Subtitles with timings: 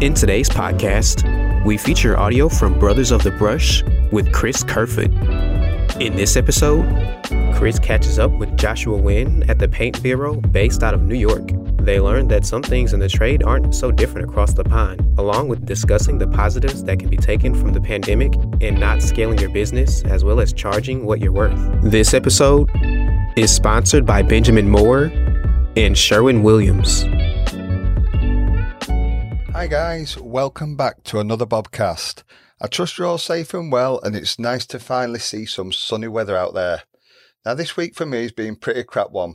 [0.00, 1.26] In today's podcast,
[1.66, 5.12] we feature audio from Brothers of the Brush with Chris Kerfoot.
[6.00, 6.86] In this episode,
[7.54, 11.50] Chris catches up with Joshua Wynn at the Paint Bureau based out of New York.
[11.84, 15.48] They learn that some things in the trade aren't so different across the pond, along
[15.48, 19.50] with discussing the positives that can be taken from the pandemic and not scaling your
[19.50, 21.60] business, as well as charging what you're worth.
[21.82, 22.70] This episode
[23.36, 25.12] is sponsored by Benjamin Moore
[25.76, 27.04] and Sherwin Williams.
[29.52, 32.22] Hi, guys, welcome back to another Bobcast.
[32.60, 36.06] I trust you're all safe and well, and it's nice to finally see some sunny
[36.06, 36.84] weather out there.
[37.44, 39.34] Now, this week for me has been pretty crap one.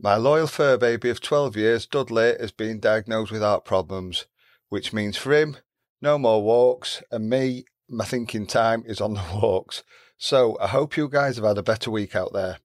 [0.00, 4.26] My loyal fur baby of 12 years, Dudley, has been diagnosed with heart problems,
[4.70, 5.58] which means for him,
[6.02, 9.84] no more walks, and me, my thinking time is on the walks.
[10.18, 12.58] So I hope you guys have had a better week out there.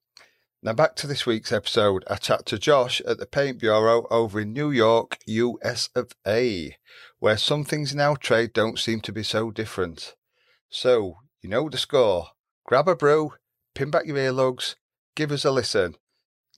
[0.62, 2.04] Now, back to this week's episode.
[2.10, 6.76] I chat to Josh at the Paint Bureau over in New York, US of A,
[7.20, 10.16] where some things in our trade don't seem to be so different.
[10.70, 12.32] So, you know the score.
[12.66, 13.32] Grab a brew,
[13.74, 14.76] pin back your earlugs,
[15.16, 15.96] give us a listen.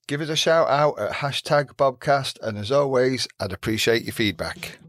[0.08, 4.80] Give us a shout out at hashtag Bobcast, and as always, I'd appreciate your feedback.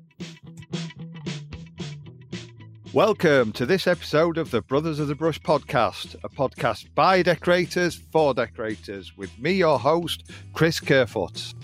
[2.95, 7.95] Welcome to this episode of the Brothers of the Brush podcast, a podcast by decorators
[7.95, 11.55] for decorators, with me, your host, Chris Kerfoot.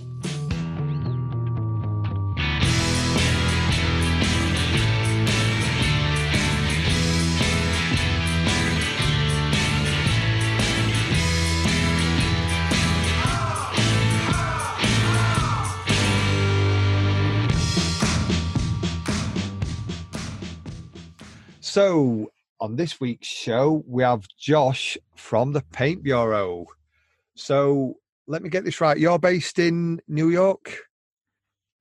[21.79, 26.67] So, on this week's show, we have Josh from the Paint Bureau.
[27.37, 27.95] So,
[28.27, 28.99] let me get this right.
[28.99, 30.77] You're based in New York?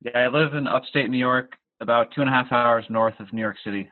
[0.02, 3.32] Yeah, I live in upstate New York, about two and a half hours north of
[3.32, 3.90] New York City.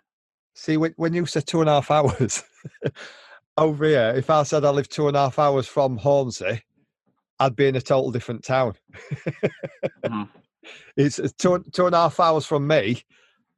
[0.55, 2.45] See, when, when you said two and a half hours
[3.59, 6.63] over here, if I said I live two and a half hours from Hornsey,
[7.41, 8.75] I'd be in a total different town.
[10.05, 10.23] mm-hmm.
[10.97, 13.03] It's two, two and a half hours from me.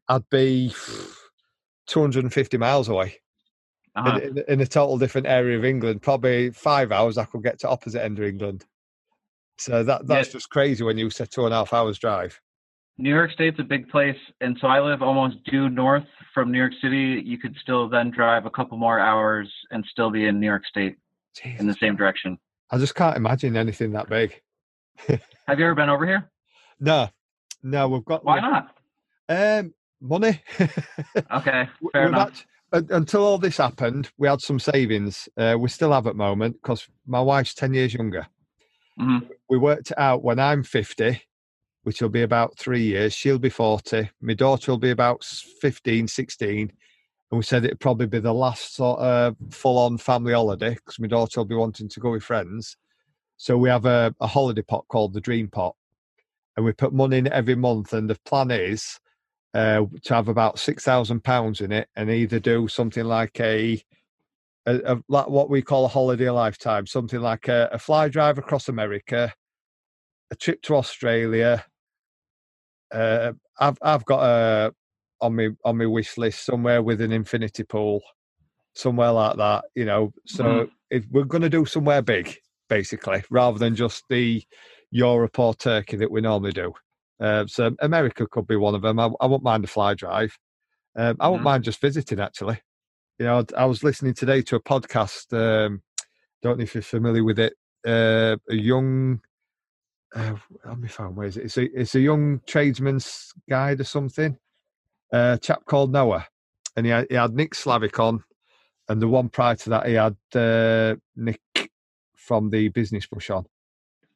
[0.09, 0.73] I'd be
[1.89, 3.17] 250 miles away
[3.97, 4.19] uh-huh.
[4.19, 6.03] in, in, in, a total different area of England.
[6.03, 8.65] Probably five hours, I could get to opposite end of England.
[9.59, 12.41] So that that's just crazy when you say two and a half hours drive.
[12.97, 16.59] New York State's a big place, and so I live almost due north from New
[16.59, 17.23] York City.
[17.25, 20.65] You could still then drive a couple more hours and still be in New York
[20.67, 20.97] State
[21.45, 22.39] in the same direction.
[22.71, 24.41] I just can't imagine anything that big.
[25.47, 26.31] Have you ever been over here?
[26.81, 27.09] No,
[27.63, 27.89] no.
[27.89, 28.25] We've got.
[28.25, 28.75] Why not?
[29.29, 30.43] Um, money.
[31.33, 32.47] okay, fair enough.
[32.73, 35.29] Had, until all this happened, we had some savings.
[35.37, 38.27] Uh, we still have at the moment because my wife's 10 years younger.
[39.01, 39.27] Mm-hmm.
[39.49, 41.23] We worked it out when I'm 50,
[41.85, 44.11] which will be about three years, she'll be 40.
[44.21, 46.73] My daughter will be about 15, 16.
[47.31, 50.99] And we said it'd probably be the last sort of full on family holiday because
[50.99, 52.77] my daughter will be wanting to go with friends.
[53.37, 55.75] So we have a, a holiday pot called the Dream Pot.
[56.57, 57.93] And we put money in every month.
[57.93, 58.99] And the plan is
[59.59, 63.83] uh, to have about six thousand pounds in it, and either do something like a,
[64.67, 68.39] a, a like what we call a holiday lifetime, something like a, a, fly drive
[68.39, 69.35] across America,
[70.31, 71.65] a trip to Australia.
[72.95, 74.75] Uh, I've I've got a
[75.21, 78.01] on my on my wish list somewhere with an infinity pool,
[78.75, 79.65] somewhere like that.
[79.75, 80.71] You know, so mm.
[80.91, 82.37] if we're going to do somewhere big,
[82.69, 84.41] basically, rather than just the
[84.93, 86.73] Europe or Turkey that we normally do.
[87.21, 88.99] Uh, so America could be one of them.
[88.99, 90.39] I, I won't mind a fly drive.
[90.97, 91.45] Um, I won't mm-hmm.
[91.45, 92.21] mind just visiting.
[92.21, 92.61] Actually,
[93.19, 95.33] you know, I was listening today to a podcast.
[95.33, 95.83] Um,
[96.43, 97.55] don't know if you're familiar with it.
[97.87, 99.21] Uh, a young,
[100.15, 100.35] uh,
[100.65, 101.45] let me find where is it?
[101.45, 104.37] It's a it's a young tradesman's guide or something.
[105.13, 106.27] Uh, a chap called Noah,
[106.77, 108.23] and he had, he had Nick Slavik on,
[108.89, 111.41] and the one prior to that he had uh, Nick
[112.15, 113.47] from the Business Brush on.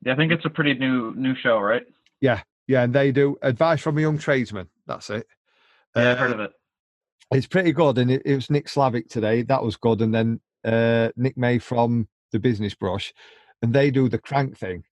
[0.05, 1.83] Yeah, I think it's a pretty new new show, right?
[2.21, 4.69] Yeah, yeah, and they do advice from a young tradesman.
[4.87, 5.27] That's it.
[5.97, 6.53] Yeah, uh, I've heard of it.
[7.33, 9.43] It's pretty good, and it, it, was Nick Slavik today.
[9.43, 13.13] That was good, and then uh, Nick May from the Business Brush,
[13.63, 14.85] and they do the crank thing.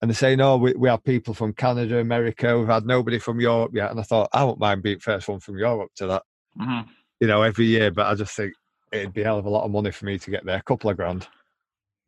[0.00, 2.58] And they say, "Oh, we, we have people from Canada, America.
[2.58, 5.40] We've had nobody from Europe yet." And I thought, I won't mind being first one
[5.40, 6.22] from Europe to that.
[6.60, 6.90] mm-hmm.
[7.20, 7.90] you know, every year.
[7.90, 8.52] But I just think
[8.90, 10.62] it'd be a hell of a lot of money for me to get there, a
[10.62, 11.28] couple of grand.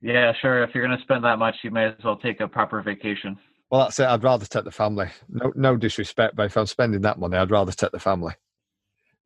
[0.00, 0.62] Yeah, sure.
[0.62, 3.38] If you're going to spend that much, you may as well take a proper vacation.
[3.70, 4.06] Well, that's it.
[4.06, 5.08] I'd rather take the family.
[5.28, 8.34] No, no disrespect, but if I'm spending that money, I'd rather take the family.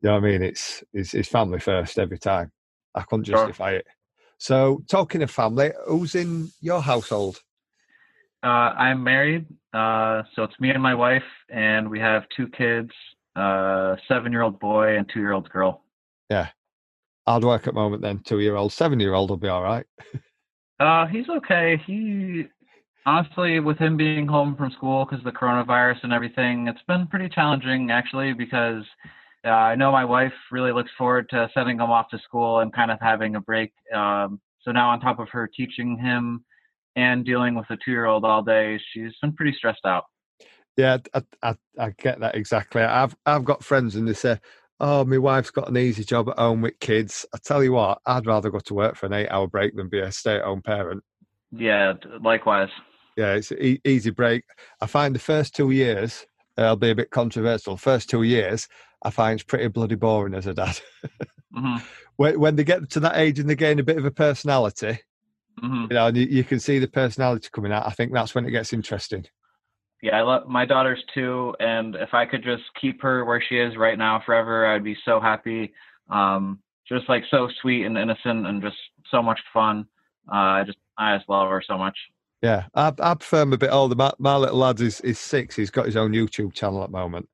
[0.01, 0.43] You know what I mean?
[0.43, 2.53] It's it's, it's family first every time.
[2.95, 3.79] I couldn't justify sure.
[3.81, 3.87] it.
[4.39, 7.43] So, talking of family, who's in your household?
[8.43, 12.91] Uh, I'm married, uh, so it's me and my wife, and we have two kids:
[13.35, 15.83] uh, seven-year-old boy and two-year-old girl.
[16.31, 16.49] Yeah,
[17.27, 18.03] hard work at the moment.
[18.03, 19.87] Then two-year-old, seven-year-old will be all right.
[20.81, 21.83] uh, he's okay.
[21.85, 22.47] He
[23.09, 27.07] honestly, with him being home from school because of the coronavirus and everything, it's been
[27.07, 28.85] pretty challenging actually because
[29.47, 32.73] uh, I know my wife really looks forward to sending him off to school and
[32.73, 33.73] kind of having a break.
[33.95, 36.45] Um, so now, on top of her teaching him
[36.97, 40.05] and dealing with a two-year-old all day, she's been pretty stressed out.
[40.77, 42.83] Yeah, I, I, I get that exactly.
[42.83, 44.39] I've I've got friends and they say,
[44.81, 48.01] "Oh, my wife's got an easy job at home with kids." I tell you what,
[48.05, 51.03] I'd rather go to work for an eight-hour break than be a stay-at-home parent.
[51.51, 52.69] Yeah, likewise.
[53.19, 54.45] Yeah, it's an e- easy break.
[54.81, 56.25] I find the first two years,
[56.57, 57.77] uh, I'll be a bit controversial.
[57.77, 58.69] First two years,
[59.03, 60.81] I find it's pretty bloody boring as a dad.
[61.53, 61.85] mm-hmm.
[62.17, 65.01] when, when they get to that age and they gain a bit of a personality,
[65.61, 65.87] mm-hmm.
[65.91, 67.89] you know, and you, you, can see the personality coming out.
[67.89, 69.27] I think that's when it gets interesting.
[70.01, 73.57] Yeah, I love my daughter's too, and if I could just keep her where she
[73.57, 75.73] is right now forever, I'd be so happy.
[76.09, 78.77] Um, just like so sweet and innocent, and just
[79.11, 79.87] so much fun.
[80.33, 81.97] Uh, I just I just love her so much.
[82.43, 83.97] Yeah, I, I prefer him a bit older.
[83.97, 85.57] My, my little lad is, is six.
[85.57, 87.29] He's got his own YouTube channel at the moment.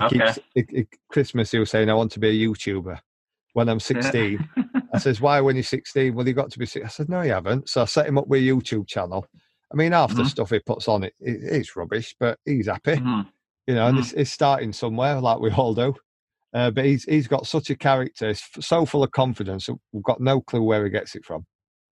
[0.00, 0.18] Okay.
[0.18, 2.98] Keeps, it, it, Christmas, he was saying, I want to be a YouTuber
[3.52, 4.48] when I'm 16.
[4.92, 6.14] I says, why when you're 16?
[6.14, 6.84] Well, you got to be six.
[6.84, 7.68] I said, no, you haven't.
[7.68, 9.24] So I set him up with a YouTube channel.
[9.72, 10.22] I mean, half mm-hmm.
[10.22, 12.92] the stuff he puts on it, it, it's rubbish, but he's happy.
[12.92, 13.28] Mm-hmm.
[13.66, 14.02] You know, and mm-hmm.
[14.02, 15.94] it's, it's, starting somewhere, like we all do.
[16.52, 19.68] Uh, but he's he's got such a character, he's so full of confidence.
[19.90, 21.44] We've got no clue where he gets it from.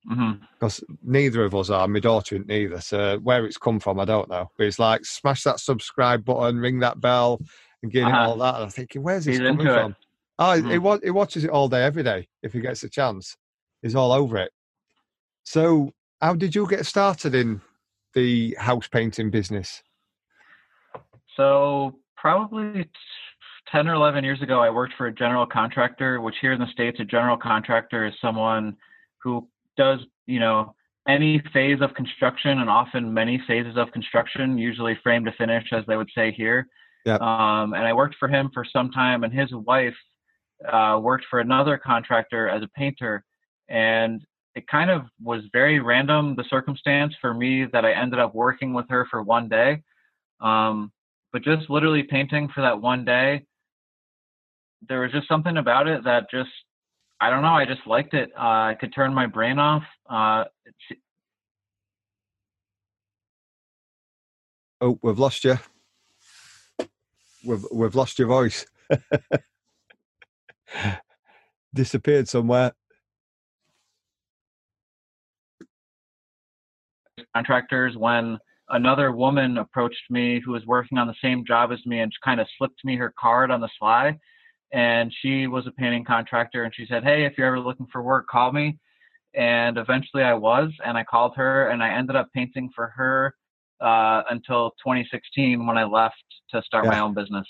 [0.09, 0.95] Because mm-hmm.
[1.03, 1.87] neither of us are.
[1.87, 2.81] My daughter isn't either.
[2.81, 4.51] So where it's come from, I don't know.
[4.57, 7.41] But it's like smash that subscribe button, ring that bell,
[7.83, 8.31] and get uh-huh.
[8.31, 8.55] all that.
[8.57, 9.93] And I'm thinking, where's this He's coming from?
[9.93, 9.97] It.
[10.39, 11.03] Oh, mm-hmm.
[11.03, 12.29] he, he watches it all day, every day.
[12.43, 13.37] If he gets a chance,
[13.83, 14.53] he's all over it.
[15.45, 17.61] So, how did you get started in
[18.15, 19.83] the house painting business?
[21.37, 22.89] So, probably
[23.71, 26.71] 10 or 11 years ago, I worked for a general contractor, which here in the
[26.73, 28.77] States, a general contractor is someone
[29.23, 30.75] who does, you know,
[31.09, 35.85] any phase of construction and often many phases of construction, usually frame to finish, as
[35.87, 36.67] they would say here.
[37.05, 37.17] Yeah.
[37.17, 39.97] Um, and I worked for him for some time, and his wife
[40.71, 43.25] uh, worked for another contractor as a painter.
[43.69, 44.23] And
[44.55, 48.73] it kind of was very random, the circumstance for me that I ended up working
[48.73, 49.83] with her for one day.
[50.41, 50.93] Um,
[51.33, 53.47] but just literally painting for that one day,
[54.89, 56.51] there was just something about it that just,
[57.23, 58.31] I don't know, I just liked it.
[58.37, 58.41] Uh,
[58.73, 59.85] I could turn my brain off.
[60.11, 60.45] Uh,
[64.81, 65.59] oh, we've lost you
[67.45, 68.67] we've we've lost your voice.
[71.75, 72.73] Disappeared somewhere.
[77.35, 78.39] Contractors when
[78.69, 82.41] another woman approached me who was working on the same job as me and kind
[82.41, 84.19] of slipped me her card on the sly.
[84.73, 88.03] And she was a painting contractor and she said, Hey, if you're ever looking for
[88.03, 88.79] work, call me.
[89.35, 93.35] And eventually I was, and I called her and I ended up painting for her
[93.81, 96.93] uh, until 2016 when I left to start yeah.
[96.93, 97.47] my own business.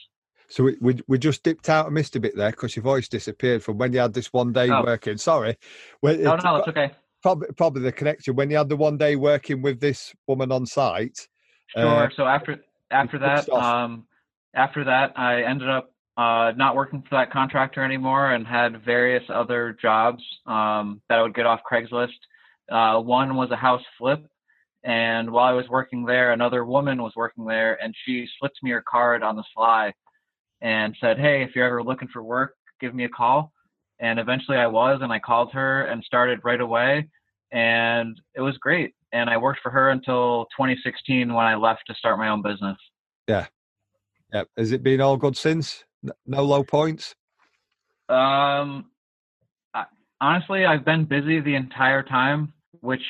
[0.48, 3.08] So we, we, we just dipped out and missed a bit there because your voice
[3.08, 4.82] disappeared from when you had this one day oh.
[4.82, 5.16] working.
[5.16, 5.56] Sorry.
[6.02, 6.90] Well, no, no, it's okay.
[7.22, 10.66] Probably, probably the connection when you had the one day working with this woman on
[10.66, 11.26] site.
[11.68, 11.86] Sure.
[11.86, 12.58] Uh, so after
[12.90, 14.06] after that, um,
[14.54, 19.24] after that, I ended up uh, not working for that contractor anymore and had various
[19.28, 22.08] other jobs um, that I would get off Craigslist.
[22.70, 24.24] Uh, one was a house flip
[24.84, 28.70] and while I was working there, another woman was working there, and she slipped me
[28.70, 29.92] her card on the sly
[30.60, 33.52] and said, Hey, if you're ever looking for work, give me a call.
[34.00, 37.08] And eventually I was, and I called her and started right away.
[37.52, 38.94] And it was great.
[39.12, 42.78] And I worked for her until 2016 when I left to start my own business.
[43.28, 43.46] Yeah.
[44.32, 44.44] Yeah.
[44.56, 45.84] Has it been all good since?
[46.26, 47.14] No low points?
[48.08, 48.86] Um,
[49.72, 49.84] I,
[50.20, 53.04] honestly, I've been busy the entire time, which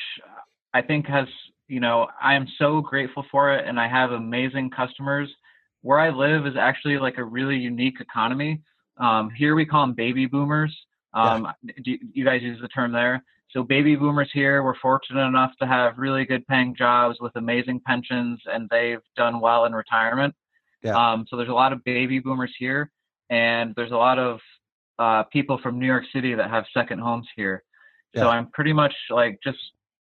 [0.73, 1.27] I think has
[1.67, 5.27] you know, I am so grateful for it and I have amazing customers.
[5.81, 8.61] Where I live is actually like a really unique economy.
[8.97, 10.73] Um, here we call them baby boomers.
[11.13, 11.73] Um, yeah.
[11.83, 13.23] do you guys use the term there?
[13.51, 17.81] So baby boomers here, we're fortunate enough to have really good paying jobs with amazing
[17.85, 20.33] pensions and they've done well in retirement.
[20.83, 20.95] Yeah.
[20.95, 22.91] Um, so there's a lot of baby boomers here
[23.29, 24.39] and there's a lot of
[24.99, 27.63] uh, people from New York City that have second homes here.
[28.13, 28.23] Yeah.
[28.23, 29.57] So I'm pretty much like just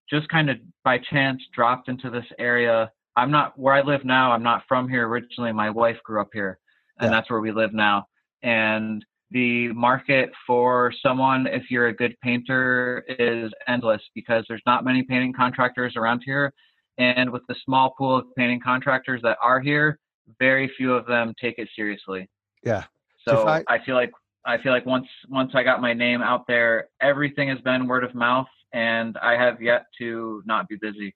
[0.09, 2.91] just kind of by chance dropped into this area.
[3.17, 4.31] I'm not where I live now.
[4.31, 5.53] I'm not from here originally.
[5.53, 6.59] My wife grew up here,
[7.01, 7.17] and yeah.
[7.17, 8.07] that's where we live now.
[8.43, 14.85] And the market for someone, if you're a good painter, is endless because there's not
[14.85, 16.53] many painting contractors around here.
[16.99, 19.99] And with the small pool of painting contractors that are here,
[20.39, 22.29] very few of them take it seriously.
[22.65, 22.85] Yeah.
[23.29, 24.13] So I, I feel like
[24.45, 28.05] I feel like once once I got my name out there, everything has been word
[28.05, 31.15] of mouth, and I have yet to not be busy.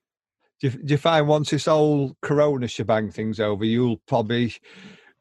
[0.59, 4.53] Do you, do you find once this whole Corona shebang thing's over, you'll probably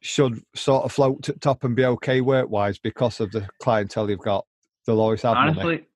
[0.00, 4.10] should sort of float to top and be okay work wise because of the clientele
[4.10, 4.44] you've got,
[4.86, 5.86] the lowest have Honestly,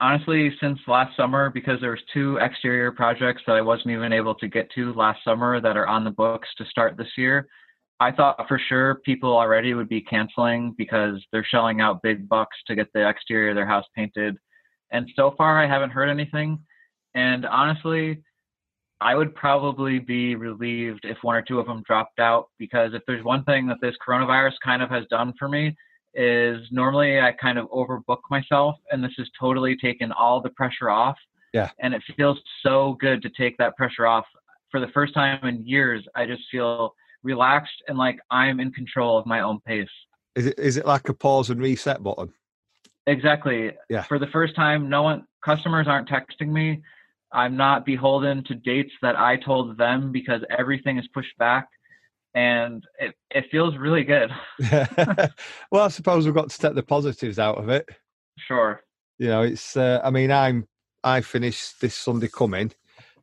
[0.00, 4.34] honestly, since last summer, because there was two exterior projects that I wasn't even able
[4.36, 7.48] to get to last summer that are on the books to start this year.
[8.00, 12.56] I thought for sure people already would be canceling because they're shelling out big bucks
[12.68, 14.36] to get the exterior of their house painted.
[14.92, 16.60] And so far, I haven't heard anything.
[17.14, 18.22] And honestly,
[19.00, 23.02] I would probably be relieved if one or two of them dropped out because if
[23.06, 25.76] there's one thing that this coronavirus kind of has done for me
[26.14, 30.90] is normally I kind of overbook myself and this has totally taken all the pressure
[30.90, 31.16] off.
[31.52, 31.70] Yeah.
[31.80, 34.24] And it feels so good to take that pressure off.
[34.70, 39.18] For the first time in years, I just feel relaxed and like I'm in control
[39.18, 39.88] of my own pace.
[40.34, 42.32] Is it is it like a pause and reset button?
[43.06, 43.72] Exactly.
[43.88, 44.02] Yeah.
[44.02, 46.82] For the first time, no one customers aren't texting me.
[47.32, 51.68] I'm not beholden to dates that I told them because everything is pushed back
[52.34, 54.30] and it, it feels really good.
[55.70, 57.88] well, I suppose we've got to take the positives out of it.
[58.38, 58.80] Sure.
[59.18, 60.66] You know, it's, uh, I mean, I'm,
[61.02, 62.72] I finish this Sunday coming.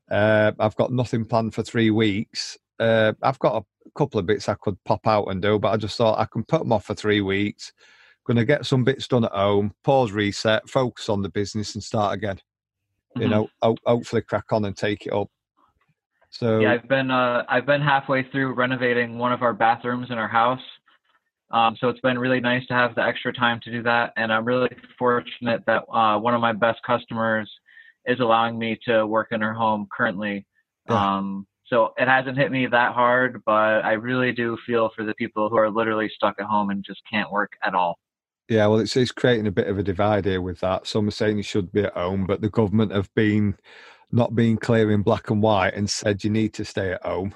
[0.10, 2.58] Uh, I've got nothing planned for three weeks.
[2.80, 5.78] Uh, I've got a couple of bits I could pop out and do, but I
[5.78, 7.72] just thought I can put them off for three weeks.
[8.26, 11.84] Going to get some bits done at home, pause, reset, focus on the business, and
[11.84, 12.40] start again
[13.16, 13.32] you mm-hmm.
[13.32, 15.30] know, ho- hopefully crack on and take it up.
[16.38, 20.18] So yeah, I've been uh, I've been halfway through renovating one of our bathrooms in
[20.18, 20.62] our house.
[21.52, 24.34] Um, so it's been really nice to have the extra time to do that, and
[24.34, 27.50] I'm really fortunate that uh, one of my best customers
[28.06, 30.46] is allowing me to work in her home currently.
[30.90, 31.18] Yeah.
[31.18, 35.16] Um, so it hasn't hit me that hard, but I really do feel for the
[35.16, 37.98] people who are literally stuck at home and just can't work at all.
[38.50, 40.86] Yeah, well, it's, it's creating a bit of a divide here with that.
[40.86, 43.56] Some are saying you should be at home, but the government have been
[44.12, 47.36] not being clear in black and white and said you need to stay at home.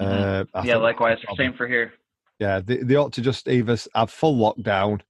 [0.00, 0.56] Mm-hmm.
[0.56, 1.18] Uh, yeah, likewise.
[1.36, 1.92] Same for here.
[2.38, 5.00] Yeah, they, they ought to just either have full lockdown,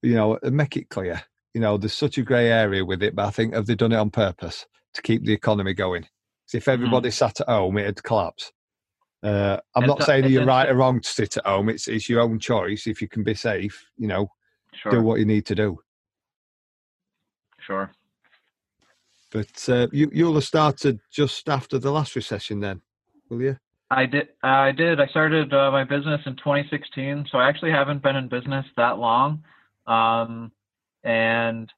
[0.00, 1.22] you know, and make it clear.
[1.54, 3.92] You know, there's such a grey area with it, but I think have they done
[3.92, 6.02] it on purpose to keep the economy going?
[6.02, 7.14] Because if everybody mm-hmm.
[7.14, 8.52] sat at home, it'd collapse.
[9.22, 11.68] Uh, I'm it's not saying you're right or wrong to sit at home.
[11.68, 12.86] It's it's your own choice.
[12.86, 14.28] If you can be safe, you know,
[14.74, 14.90] sure.
[14.90, 15.78] do what you need to do.
[17.60, 17.92] Sure.
[19.32, 22.82] But uh, you you'll have started just after the last recession, then,
[23.30, 23.56] will you?
[23.90, 24.28] I did.
[24.42, 25.00] I did.
[25.00, 28.98] I started uh, my business in 2016, so I actually haven't been in business that
[28.98, 29.42] long,
[29.86, 30.52] um,
[31.02, 31.72] and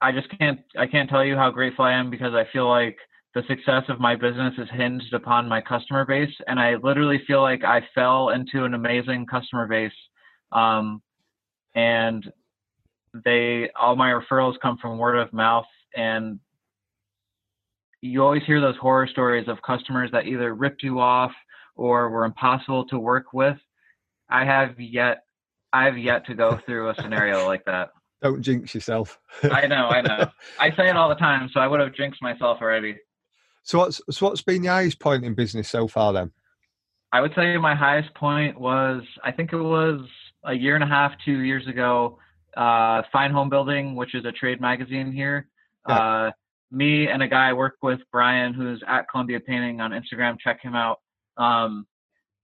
[0.00, 0.60] I just can't.
[0.78, 2.96] I can't tell you how grateful I am because I feel like
[3.34, 7.42] the success of my business is hinged upon my customer base, and I literally feel
[7.42, 9.92] like I fell into an amazing customer base
[10.52, 11.02] um,
[11.74, 12.30] and
[13.24, 16.40] they all my referrals come from word of mouth and
[18.00, 21.32] you always hear those horror stories of customers that either ripped you off
[21.76, 23.56] or were impossible to work with.
[24.28, 25.24] I have yet
[25.72, 27.90] I have yet to go through a scenario like that.
[28.20, 29.18] Don't jinx yourself.
[29.42, 30.30] I know, I know.
[30.60, 32.96] I say it all the time, so I would have jinxed myself already.
[33.64, 36.32] So what's so what's been the highest point in business so far then?
[37.12, 40.00] I would say my highest point was I think it was
[40.44, 42.18] a year and a half, two years ago,
[42.56, 45.48] uh, Fine Homebuilding, which is a trade magazine here.
[45.88, 45.94] Yeah.
[45.94, 46.30] Uh,
[46.70, 50.38] me and a guy I work with, Brian, who's at Columbia Painting on Instagram.
[50.38, 51.00] Check him out.
[51.36, 51.86] Um,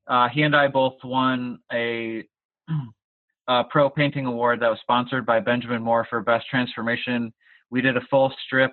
[0.06, 2.24] uh, he and I both won a,
[3.48, 7.32] a, pro painting award that was sponsored by Benjamin Moore for best transformation.
[7.70, 8.72] We did a full strip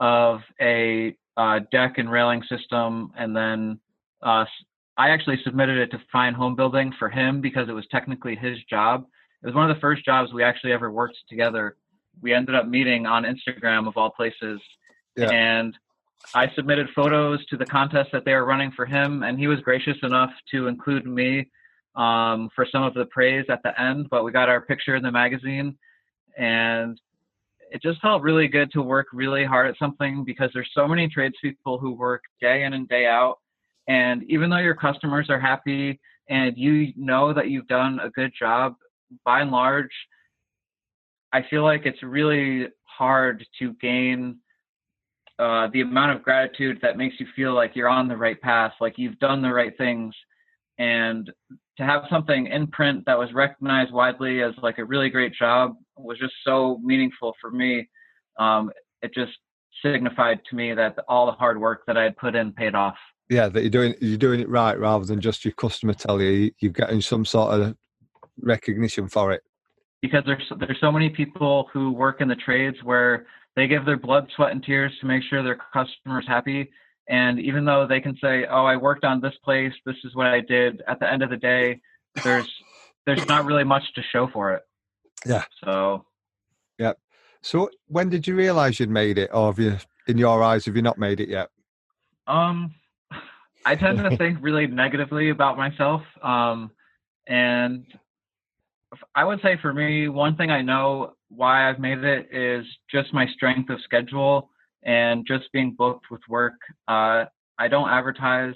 [0.00, 3.80] of a uh, deck and railing system, and then
[4.22, 4.44] uh,
[4.96, 9.06] I actually submitted it to Fine Homebuilding for him because it was technically his job.
[9.44, 11.76] It was one of the first jobs we actually ever worked together.
[12.22, 14.60] We ended up meeting on Instagram of all places.
[15.16, 15.30] Yeah.
[15.30, 15.76] And
[16.34, 19.60] I submitted photos to the contest that they were running for him, and he was
[19.60, 21.50] gracious enough to include me
[21.94, 24.08] um, for some of the praise at the end.
[24.10, 25.76] But we got our picture in the magazine,
[26.38, 26.98] and
[27.70, 31.08] it just felt really good to work really hard at something because there's so many
[31.08, 33.38] tradespeople who work day in and day out
[33.88, 38.32] and even though your customers are happy, and you know that you've done a good
[38.38, 38.74] job,
[39.24, 39.90] by and large,
[41.32, 44.38] I feel like it's really hard to gain
[45.38, 48.72] uh, the amount of gratitude that makes you feel like you're on the right path,
[48.80, 50.14] like you've done the right things,
[50.78, 51.30] and
[51.76, 55.74] to have something in print that was recognized widely as like a really great job
[55.96, 57.88] was just so meaningful for me.
[58.38, 58.70] Um,
[59.02, 59.32] it just
[59.84, 62.96] signified to me that all the hard work that I had put in paid off.
[63.28, 66.52] Yeah, that you're doing you're doing it right rather than just your customer tell you
[66.60, 67.76] you're getting some sort of
[68.40, 69.42] recognition for it.
[70.02, 73.26] Because there's there's so many people who work in the trades where
[73.56, 76.70] they give their blood, sweat, and tears to make sure their customers happy.
[77.08, 79.72] And even though they can say, "Oh, I worked on this place.
[79.86, 81.80] This is what I did," at the end of the day,
[82.22, 82.50] there's
[83.06, 84.62] there's not really much to show for it.
[85.26, 85.44] Yeah.
[85.62, 86.04] So.
[86.78, 86.92] Yeah.
[87.42, 89.76] So when did you realize you'd made it, or have you,
[90.06, 91.50] in your eyes, have you not made it yet?
[92.26, 92.74] Um,
[93.66, 96.02] I tend to think really negatively about myself.
[96.22, 96.70] Um,
[97.26, 97.86] and
[99.14, 103.12] I would say for me, one thing I know why I've made it is just
[103.12, 104.50] my strength of schedule
[104.84, 106.54] and just being booked with work.
[106.88, 107.24] Uh,
[107.58, 108.54] I don't advertise,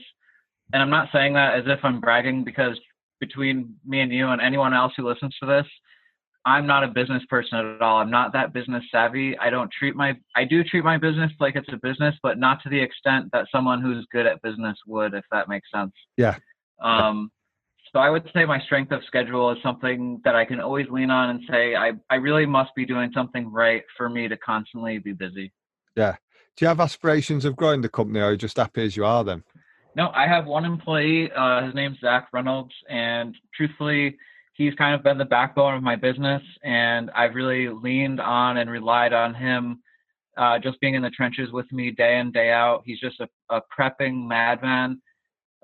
[0.72, 2.78] and I'm not saying that as if I'm bragging because
[3.20, 5.66] between me and you and anyone else who listens to this,
[6.44, 7.98] I'm not a business person at all.
[7.98, 9.36] I'm not that business savvy.
[9.38, 12.62] I don't treat my I do treat my business like it's a business, but not
[12.62, 15.92] to the extent that someone who's good at business would, if that makes sense.
[16.16, 16.36] Yeah.
[16.82, 17.30] Um
[17.92, 21.10] so I would say my strength of schedule is something that I can always lean
[21.10, 24.98] on and say I, I really must be doing something right for me to constantly
[24.98, 25.52] be busy.
[25.96, 26.16] Yeah.
[26.56, 29.04] Do you have aspirations of growing the company or are you just happy as you
[29.04, 29.44] are then?
[29.94, 31.30] No, I have one employee.
[31.32, 32.74] Uh, his name's Zach Reynolds.
[32.88, 34.16] And truthfully,
[34.52, 36.42] he's kind of been the backbone of my business.
[36.62, 39.80] And I've really leaned on and relied on him
[40.36, 42.82] uh, just being in the trenches with me day in, day out.
[42.84, 45.00] He's just a, a prepping madman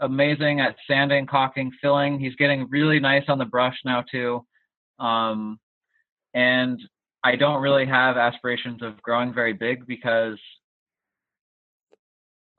[0.00, 2.18] amazing at sanding, caulking, filling.
[2.18, 4.44] He's getting really nice on the brush now too.
[4.98, 5.58] Um,
[6.34, 6.80] and
[7.22, 10.38] I don't really have aspirations of growing very big because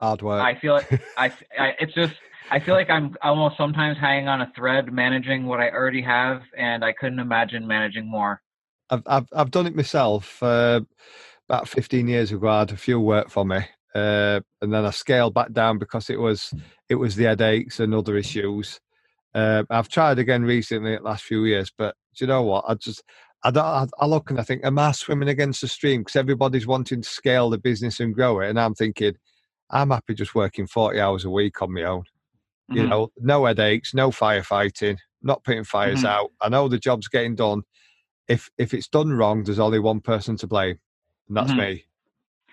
[0.00, 0.42] hard work.
[0.42, 2.14] I feel like I, I, it's just
[2.50, 6.42] I feel like I'm almost sometimes hanging on a thread managing what I already have,
[6.56, 8.42] and I couldn't imagine managing more.
[8.90, 10.42] I've I've, I've done it myself.
[10.42, 10.80] Uh,
[11.48, 13.60] about 15 years ago, I had a few work for me,
[13.96, 16.52] uh, and then I scaled back down because it was
[16.90, 18.78] it was the headaches and other issues.
[19.34, 22.66] Uh, I've tried again recently, the last few years, but do you know what?
[22.68, 23.02] I just
[23.42, 23.90] I don't.
[23.98, 26.02] I look and I think, am I swimming against the stream?
[26.02, 29.14] Because everybody's wanting to scale the business and grow it, and I'm thinking,
[29.70, 32.02] I'm happy just working 40 hours a week on my own.
[32.70, 32.76] Mm-hmm.
[32.76, 36.06] You know, no headaches, no firefighting, not putting fires mm-hmm.
[36.06, 36.32] out.
[36.42, 37.62] I know the job's getting done.
[38.28, 40.80] If if it's done wrong, there's only one person to blame,
[41.28, 41.60] and that's mm-hmm.
[41.60, 41.86] me.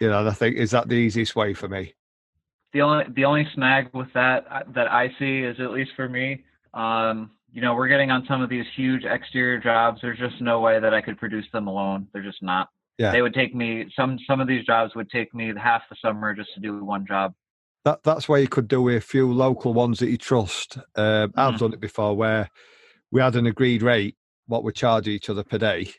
[0.03, 1.93] You know, and I think is that the easiest way for me.
[2.73, 6.09] The only the only snag with that uh, that I see is at least for
[6.09, 6.43] me.
[6.73, 10.01] Um, you know, we're getting on some of these huge exterior jobs.
[10.01, 12.09] There's just no way that I could produce them alone.
[12.11, 12.67] They're just not.
[12.97, 13.13] Yeah.
[13.13, 16.33] They would take me some some of these jobs would take me half the summer
[16.33, 17.33] just to do one job.
[17.85, 20.79] That that's where you could do with a few local ones that you trust.
[20.97, 21.39] Mm-hmm.
[21.39, 22.49] I've done it before where
[23.09, 25.93] we had an agreed rate, what we charge each other per day,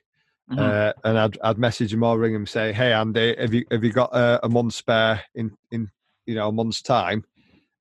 [0.51, 0.61] Mm-hmm.
[0.61, 3.83] Uh, and I'd I'd message him or ring him say, "Hey Andy, have you have
[3.83, 5.89] you got a, a month spare in in
[6.27, 7.25] you know a month's time?"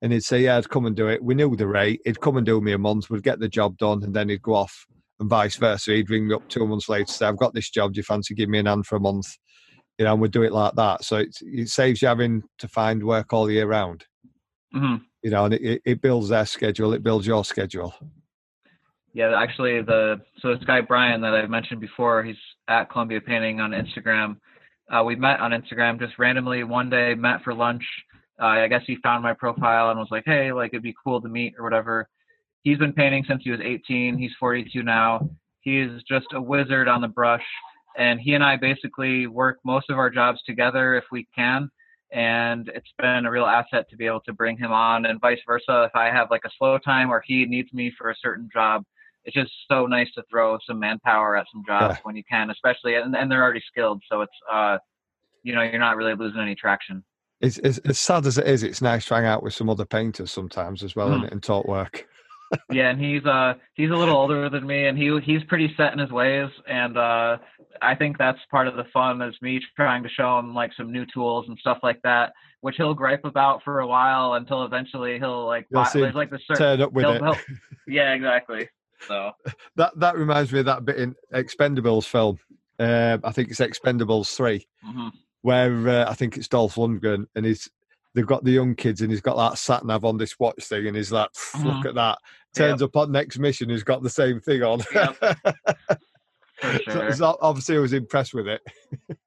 [0.00, 2.00] And he'd say, "Yeah, I'd come and do it." We knew the rate.
[2.04, 3.10] He'd come and do me a month.
[3.10, 4.86] We'd get the job done, and then he'd go off,
[5.20, 5.92] and vice versa.
[5.92, 7.92] He'd ring me up two months later, say, "I've got this job.
[7.92, 9.36] Do you fancy give me an hand for a month?"
[9.98, 11.04] You know, and we'd do it like that.
[11.04, 14.06] So it, it saves you having to find work all year round.
[14.74, 15.04] Mm-hmm.
[15.22, 16.94] You know, and it, it builds their schedule.
[16.94, 17.94] It builds your schedule.
[19.14, 23.60] Yeah, actually, the so this guy Brian that I mentioned before, he's at Columbia Painting
[23.60, 24.38] on Instagram.
[24.90, 27.84] Uh, we met on Instagram just randomly one day, met for lunch.
[28.42, 31.20] Uh, I guess he found my profile and was like, "Hey, like it'd be cool
[31.22, 32.08] to meet or whatever."
[32.64, 34.18] He's been painting since he was 18.
[34.18, 35.30] He's 42 now.
[35.60, 37.44] He's just a wizard on the brush,
[37.96, 41.70] and he and I basically work most of our jobs together if we can.
[42.10, 45.40] And it's been a real asset to be able to bring him on, and vice
[45.46, 45.84] versa.
[45.84, 48.84] If I have like a slow time or he needs me for a certain job,
[49.24, 52.00] it's just so nice to throw some manpower at some jobs yeah.
[52.02, 54.78] when you can, especially and, and they're already skilled, so it's uh,
[55.42, 57.04] you know, you're not really losing any traction.
[57.40, 58.62] It's, it's as sad as it is.
[58.62, 61.22] It's nice to hang out with some other painters sometimes as well, mm.
[61.22, 62.06] and, and talk work.
[62.70, 65.92] yeah, and he's uh he's a little older than me, and he he's pretty set
[65.92, 67.36] in his ways, and uh
[67.82, 70.92] I think that's part of the fun is me trying to show him like some
[70.92, 75.18] new tools and stuff like that, which he'll gripe about for a while until eventually
[75.18, 77.38] he'll like buy, there's like the certain turn up with it.
[77.88, 78.68] yeah, exactly.
[79.08, 79.32] So
[79.76, 82.38] that that reminds me of that bit in Expendables film.
[82.78, 85.08] Uh, I think it's Expendables 3 mm-hmm.
[85.42, 87.70] where uh, I think it's Dolph Lundgren, and he's
[88.14, 90.86] they've got the young kids, and he's got that sat nav on this watch thing,
[90.86, 91.68] and he's like, mm-hmm.
[91.68, 92.18] look at that,
[92.54, 92.88] turns yep.
[92.88, 94.82] up on next mission he's got the same thing on.
[94.92, 95.16] Yep.
[95.20, 96.90] sure.
[96.90, 98.62] so, so obviously, I was impressed with it.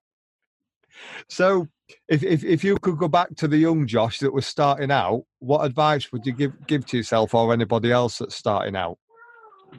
[1.29, 1.67] so,
[2.07, 5.23] if, if if you could go back to the young Josh that was starting out,
[5.39, 8.97] what advice would you give give to yourself or anybody else that's starting out?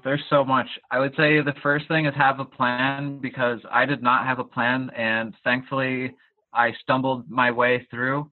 [0.04, 0.66] There's so much.
[0.90, 4.38] I would say the first thing is have a plan because I did not have
[4.38, 6.14] a plan, and thankfully,
[6.52, 8.30] I stumbled my way through.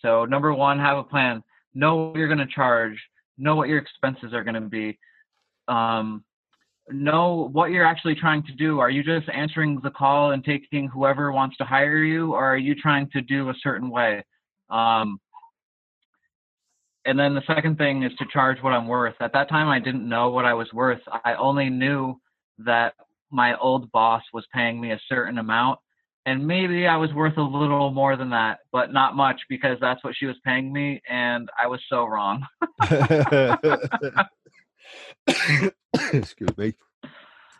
[0.00, 1.42] So, number one, have a plan.
[1.74, 2.96] Know what you're going to charge.
[3.38, 4.98] Know what your expenses are going to be.
[5.68, 6.24] Um,
[6.90, 8.80] know what you're actually trying to do.
[8.80, 12.58] Are you just answering the call and taking whoever wants to hire you, or are
[12.58, 14.24] you trying to do a certain way?
[14.70, 15.20] Um,
[17.04, 19.14] and then the second thing is to charge what I'm worth.
[19.20, 21.00] At that time, I didn't know what I was worth.
[21.24, 22.20] I only knew
[22.58, 22.94] that
[23.30, 25.78] my old boss was paying me a certain amount,
[26.26, 30.02] and maybe I was worth a little more than that, but not much because that's
[30.04, 32.46] what she was paying me, and I was so wrong.
[36.12, 36.74] Excuse me.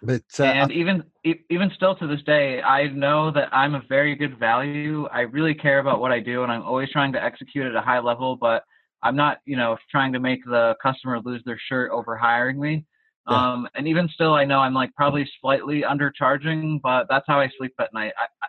[0.02, 4.14] But uh, and even even still to this day, I know that I'm a very
[4.14, 5.06] good value.
[5.08, 7.82] I really care about what I do, and I'm always trying to execute at a
[7.82, 8.36] high level.
[8.36, 8.64] But
[9.02, 12.84] I'm not, you know, trying to make the customer lose their shirt over hiring me.
[13.28, 13.52] Yeah.
[13.52, 17.50] Um, and even still, I know I'm like probably slightly undercharging, but that's how I
[17.58, 18.12] sleep at night.
[18.18, 18.48] I, I,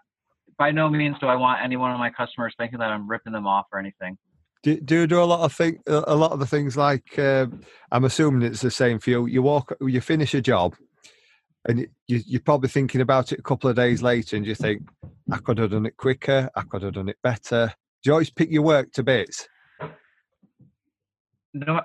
[0.57, 3.33] by no means do I want any one of my customers thinking that I'm ripping
[3.33, 4.17] them off or anything.
[4.63, 7.47] Do, do you do a lot of thing, a lot of the things like uh,
[7.91, 9.25] I'm assuming it's the same for you.
[9.25, 10.75] You walk, you finish a job,
[11.67, 14.83] and you, you're probably thinking about it a couple of days later, and you think,
[15.31, 17.73] I could have done it quicker, I could have done it better.
[18.03, 19.47] Do you always pick your work to bits?
[21.53, 21.81] No,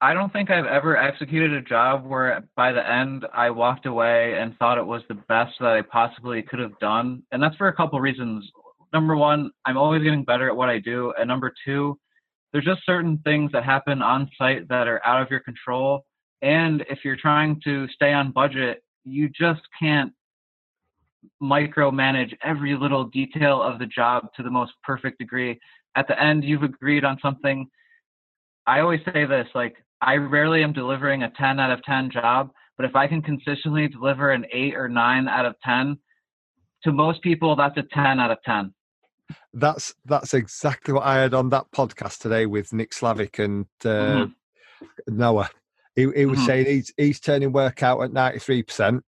[0.00, 4.38] I don't think I've ever executed a job where by the end I walked away
[4.38, 7.22] and thought it was the best that I possibly could have done.
[7.32, 8.48] And that's for a couple reasons.
[8.92, 11.12] Number one, I'm always getting better at what I do.
[11.18, 11.98] And number two,
[12.52, 16.04] there's just certain things that happen on site that are out of your control.
[16.42, 20.12] And if you're trying to stay on budget, you just can't
[21.42, 25.58] micromanage every little detail of the job to the most perfect degree.
[25.96, 27.68] At the end, you've agreed on something.
[28.68, 32.50] I always say this like, I rarely am delivering a 10 out of 10 job,
[32.76, 35.98] but if I can consistently deliver an 8 or 9 out of 10,
[36.84, 38.72] to most people, that's a 10 out of 10
[39.52, 44.26] that's that's exactly what I had on that podcast today with Nick Slavik and uh,
[44.26, 45.16] mm-hmm.
[45.16, 45.50] Noah.
[45.94, 46.46] He, he was mm-hmm.
[46.46, 49.04] saying he's he's turning work out at ninety three percent,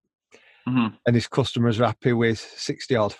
[0.69, 0.95] mm-hmm.
[1.07, 3.15] and his customers are happy with sixty odd.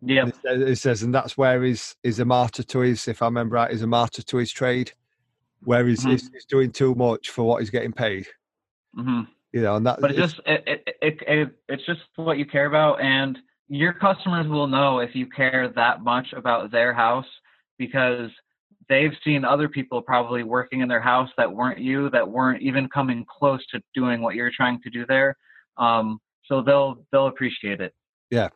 [0.00, 3.08] Yeah, he says, and that's where he's is a martyr to his.
[3.08, 4.92] If I remember right, he's a martyr to his trade,
[5.64, 6.10] where he's, mm-hmm.
[6.12, 8.26] he's, he's doing too much for what he's getting paid.
[8.96, 9.22] Mm-hmm.
[9.52, 10.00] You know, and that.
[10.00, 13.92] But it just it, it, it, it it's just what you care about and your
[13.92, 17.26] customers will know if you care that much about their house
[17.78, 18.30] because
[18.88, 22.88] they've seen other people probably working in their house that weren't you that weren't even
[22.88, 25.36] coming close to doing what you're trying to do there
[25.78, 27.94] um, so they'll they'll appreciate it
[28.30, 28.48] yeah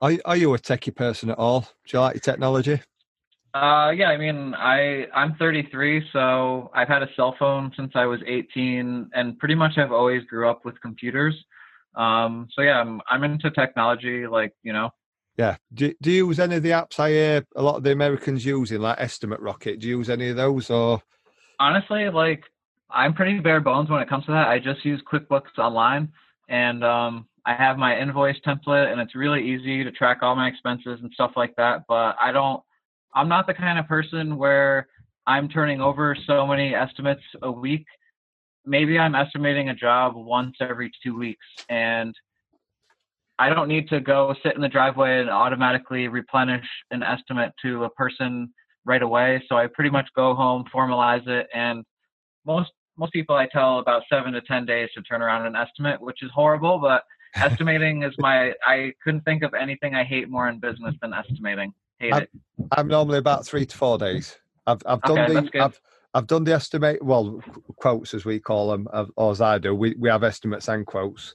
[0.00, 2.80] are, are you a techie person at all do you like technology
[3.54, 8.04] uh, yeah, I mean, I I'm 33, so I've had a cell phone since I
[8.04, 11.34] was 18, and pretty much I've always grew up with computers.
[11.94, 14.90] Um, so yeah, I'm I'm into technology, like you know.
[15.36, 15.56] Yeah.
[15.72, 18.44] Do, do you use any of the apps I hear a lot of the Americans
[18.44, 19.80] using, like Estimate Rocket?
[19.80, 21.02] Do you use any of those or?
[21.58, 22.44] Honestly, like
[22.90, 24.48] I'm pretty bare bones when it comes to that.
[24.48, 26.12] I just use QuickBooks Online,
[26.48, 30.48] and um, I have my invoice template, and it's really easy to track all my
[30.48, 31.82] expenses and stuff like that.
[31.88, 32.62] But I don't.
[33.14, 34.88] I'm not the kind of person where
[35.26, 37.86] I'm turning over so many estimates a week
[38.66, 42.14] maybe I'm estimating a job once every two weeks and
[43.38, 47.84] I don't need to go sit in the driveway and automatically replenish an estimate to
[47.84, 48.52] a person
[48.84, 49.42] right away.
[49.48, 51.84] So I pretty much go home, formalize it, and
[52.46, 56.00] most most people I tell about seven to ten days to turn around an estimate,
[56.00, 57.02] which is horrible, but
[57.34, 61.74] estimating is my I couldn't think of anything I hate more in business than estimating.
[61.98, 62.30] Hate I'm, it.
[62.72, 64.36] I'm normally about three to four days.
[64.66, 65.80] I've I've done okay, the I've,
[66.14, 67.40] I've done the estimate, well,
[67.76, 69.74] quotes as we call them, or as I do.
[69.74, 71.34] We we have estimates and quotes.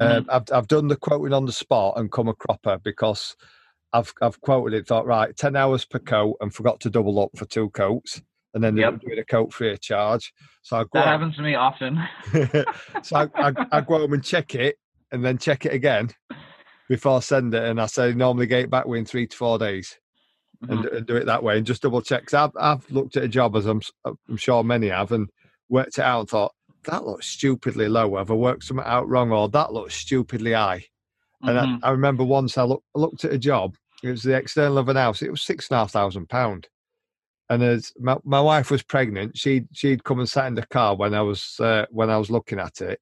[0.00, 0.18] Mm-hmm.
[0.18, 3.36] Um, I've I've done the quoting on the spot and come a cropper because
[3.92, 4.86] I've I've quoted it.
[4.86, 8.20] Thought right, ten hours per coat, and forgot to double up for two coats,
[8.54, 9.00] and then yep.
[9.00, 10.32] doing a coat free of charge.
[10.62, 11.98] So I go that happens to me often.
[13.02, 14.76] so I, I, I go home and check it,
[15.12, 16.10] and then check it again
[16.88, 17.64] before I send it.
[17.64, 19.98] And I say normally get it back within three to four days
[20.62, 20.72] mm-hmm.
[20.72, 22.26] and, and, do it that way and just double check.
[22.26, 25.28] Cause I've, I've looked at a job as I'm, I'm sure many have and
[25.68, 26.52] worked it out and thought
[26.84, 28.16] that looks stupidly low.
[28.16, 30.84] Have I worked something out wrong or that looks stupidly high?
[31.42, 31.84] And mm-hmm.
[31.84, 33.76] I, I, remember once I, look, looked at a job.
[34.02, 35.22] It was the external of an house.
[35.22, 36.68] It was six and a half thousand pound.
[37.48, 40.96] And as my, my wife was pregnant, she'd she'd come and sat in the car
[40.96, 43.00] when I was uh, when I was looking at it,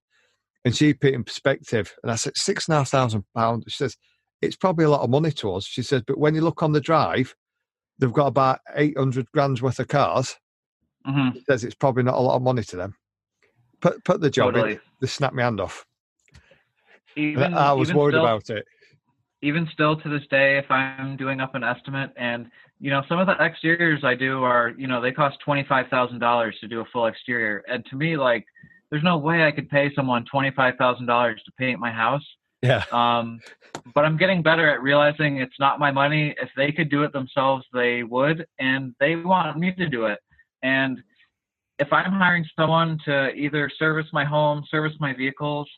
[0.64, 1.94] and she put it in perspective.
[2.03, 3.64] And I said, six and a half thousand pounds.
[3.68, 3.96] She says,
[4.40, 5.66] it's probably a lot of money to us.
[5.66, 7.35] She says, but when you look on the drive,
[7.98, 10.37] they've got about 800 grand's worth of cars.
[11.07, 11.37] Mm-hmm.
[11.38, 12.94] She says it's probably not a lot of money to them.
[13.81, 14.74] Put put the job totally.
[14.74, 15.85] in, they snap my hand off.
[17.16, 18.64] Even, I was worried still, about it.
[19.42, 22.50] Even still to this day, if I'm doing up an estimate and
[22.81, 25.88] you know, some of the exteriors I do are, you know, they cost twenty five
[25.88, 27.62] thousand dollars to do a full exterior.
[27.68, 28.46] And to me, like
[28.94, 32.22] there's no way I could pay someone twenty five thousand dollars to paint my house.
[32.62, 32.85] Yeah.
[32.92, 33.40] Um,
[33.92, 36.33] but I'm getting better at realizing it's not my money.
[36.40, 40.20] If they could do it themselves, they would, and they want me to do it.
[40.62, 41.02] And
[41.80, 45.68] if I'm hiring someone to either service my home, service my vehicles,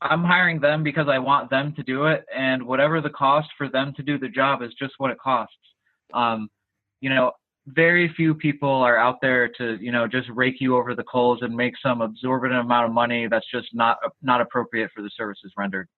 [0.00, 3.68] I'm hiring them because I want them to do it, and whatever the cost for
[3.68, 5.56] them to do the job is just what it costs.
[6.14, 6.48] Um,
[7.00, 7.32] you know,
[7.66, 11.38] very few people are out there to you know just rake you over the coals
[11.42, 15.52] and make some absorbent amount of money that's just not not appropriate for the services
[15.56, 15.88] rendered.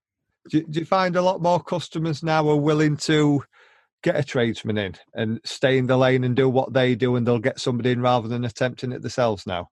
[0.50, 3.44] Do, do you find a lot more customers now are willing to
[4.03, 7.27] get a tradesman in and stay in the lane and do what they do and
[7.27, 9.70] they'll get somebody in rather than attempting it themselves now?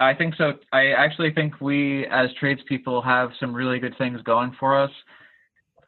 [0.00, 0.54] I think so.
[0.72, 4.90] I actually think we as tradespeople have some really good things going for us.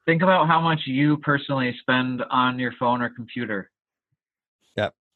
[0.05, 3.73] Think about how much you personally spend on your phone or computer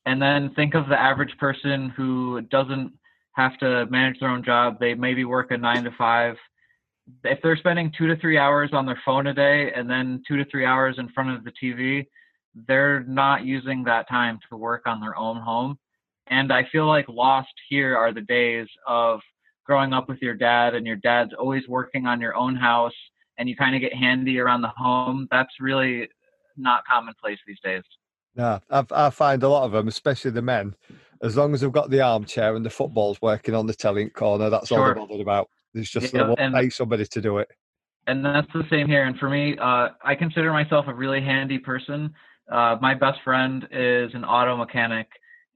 [0.07, 2.93] and then think of the average person who doesn't
[3.33, 4.79] have to manage their own job.
[4.81, 6.37] They maybe work a nine to five.
[7.25, 10.37] If they're spending two to three hours on their phone a day and then two
[10.37, 12.07] to three hours in front of the TV,
[12.67, 15.79] they're not using that time to work on their own home.
[16.29, 19.21] And I feel like lost here are the days of
[19.65, 22.95] growing up with your dad and your dad's always working on your own house
[23.39, 25.29] and you kind of get handy around the home.
[25.31, 26.09] That's really
[26.57, 27.83] not commonplace these days.
[28.37, 30.75] No, I, I find a lot of them, especially the men,
[31.23, 34.51] as long as they've got the armchair and the football's working on the telling corner,
[34.51, 34.79] that's sure.
[34.79, 35.49] all they're bothered about.
[35.75, 37.49] It's just yeah, they won't pay somebody to do it.
[38.07, 39.05] And that's the same here.
[39.05, 42.13] And for me, uh, I consider myself a really handy person.
[42.51, 45.07] Uh, my best friend is an auto mechanic.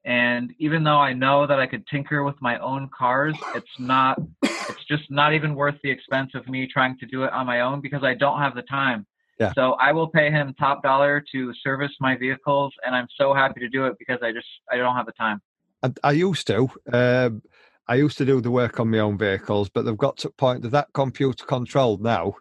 [0.05, 4.21] And even though I know that I could tinker with my own cars, it's not,
[4.43, 7.63] it's just not even worth the expense of me trying to do it on my
[7.63, 9.07] own because I don't have the time.
[9.39, 9.53] Yeah.
[9.55, 13.61] So I will pay him top dollar to service my vehicles, and I'm so happy
[13.61, 15.41] to do it because I just I don't have the time.
[15.83, 16.69] I, I used to.
[16.93, 17.43] Um,
[17.87, 20.35] I used to do the work on my own vehicles, but they've got to the
[20.35, 22.35] point that that computer controlled now.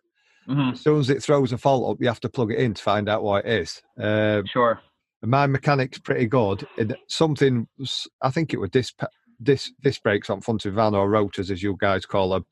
[0.47, 0.71] Mm-hmm.
[0.71, 2.81] As soon as it throws a fault up, you have to plug it in to
[2.81, 3.81] find out what it is.
[3.99, 4.79] Um, sure.
[5.21, 6.67] My mechanic's pretty good.
[6.77, 7.67] In something,
[8.21, 8.95] I think it was disc,
[9.41, 12.45] disc, disc brakes on front of van or rotors, as you guys call them.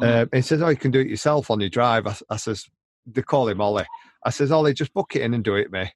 [0.00, 0.22] Mm-hmm.
[0.22, 2.66] Um, he says, "Oh, you can do it yourself on your drive." I, I says,
[3.06, 3.86] they call him Ollie.
[4.24, 5.90] I says, Ollie, just book it in and do it, me.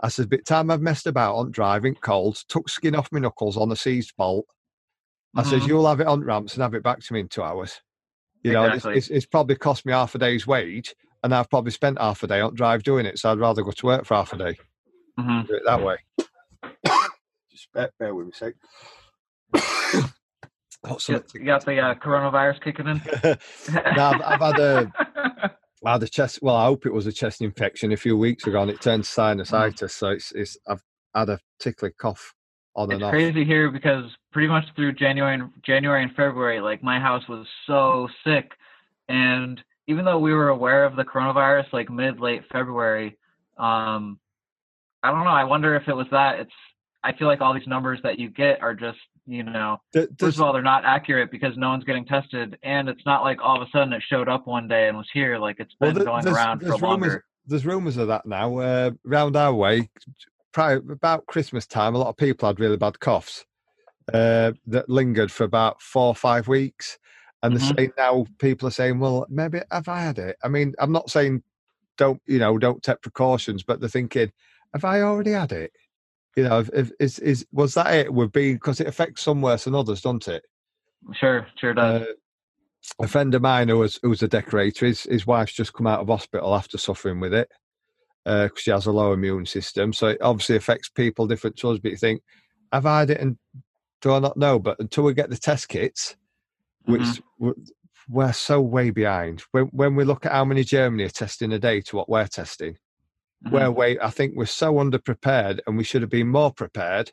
[0.00, 3.56] I says, bit time I've messed about on driving cold, took skin off my knuckles
[3.56, 4.46] on a seized bolt.
[5.34, 5.50] I mm-hmm.
[5.50, 7.80] says, you'll have it on ramps and have it back to me in two hours.
[8.42, 8.96] You know, exactly.
[8.96, 12.22] it's, it's, it's, probably cost me half a day's wage, and I've probably spent half
[12.22, 13.18] a day on drive doing it.
[13.18, 14.58] So I'd rather go to work for half a day.
[15.18, 15.46] Mm-hmm.
[15.46, 15.96] Do it that way.
[17.50, 18.54] Just bear, bear with me a sec.
[21.08, 23.00] you got the uh, coronavirus kicking in.
[23.96, 24.92] no, I've, I've, had a
[25.84, 26.40] I had a chest.
[26.42, 29.04] Well, I hope it was a chest infection a few weeks ago, and it turned
[29.04, 29.80] sinusitis.
[29.80, 29.90] Mm.
[29.90, 30.82] So it's, it's I've
[31.14, 32.34] had a tickly cough
[32.76, 33.10] on it's and off.
[33.10, 37.46] crazy here because pretty much through January and January and February, like my house was
[37.66, 38.50] so sick,
[39.08, 43.16] and even though we were aware of the coronavirus like mid late February,
[43.58, 44.18] um,
[45.02, 45.30] I don't know.
[45.30, 46.40] I wonder if it was that.
[46.40, 46.52] It's
[47.02, 50.36] I feel like all these numbers that you get are just you know Does, first
[50.36, 53.60] of all they're not accurate because no one's getting tested and it's not like all
[53.60, 56.04] of a sudden it showed up one day and was here like it's been well,
[56.04, 59.88] going around for longer rumors, there's rumors of that now uh, around our way
[60.52, 63.44] prior about christmas time a lot of people had really bad coughs
[64.12, 66.98] uh, that lingered for about four or five weeks
[67.42, 67.68] and mm-hmm.
[67.68, 70.36] the same now people are saying well maybe have i had it?
[70.44, 71.42] I mean i'm not saying
[71.96, 74.30] don't you know don't take precautions but they're thinking
[74.74, 75.72] have i already had it
[76.36, 78.12] you know, if, if, is is was that it?
[78.12, 80.44] Would be because it affects some worse than others, doesn't it?
[81.12, 82.02] Sure, sure does.
[82.02, 82.06] Uh,
[83.00, 85.86] a friend of mine who was who was a decorator, his his wife's just come
[85.86, 87.48] out of hospital after suffering with it
[88.24, 89.92] because uh, she has a low immune system.
[89.92, 91.78] So it obviously affects people different to us.
[91.78, 92.22] But you think,
[92.72, 93.38] I've had it and
[94.00, 94.58] do I not know?
[94.58, 96.16] But until we get the test kits,
[96.84, 97.46] which mm-hmm.
[97.46, 97.54] we're,
[98.08, 99.42] we're so way behind.
[99.52, 102.26] When when we look at how many Germany are testing a day to what we're
[102.26, 102.76] testing,
[103.44, 103.54] mm-hmm.
[103.54, 107.12] where we I think we're so underprepared and we should have been more prepared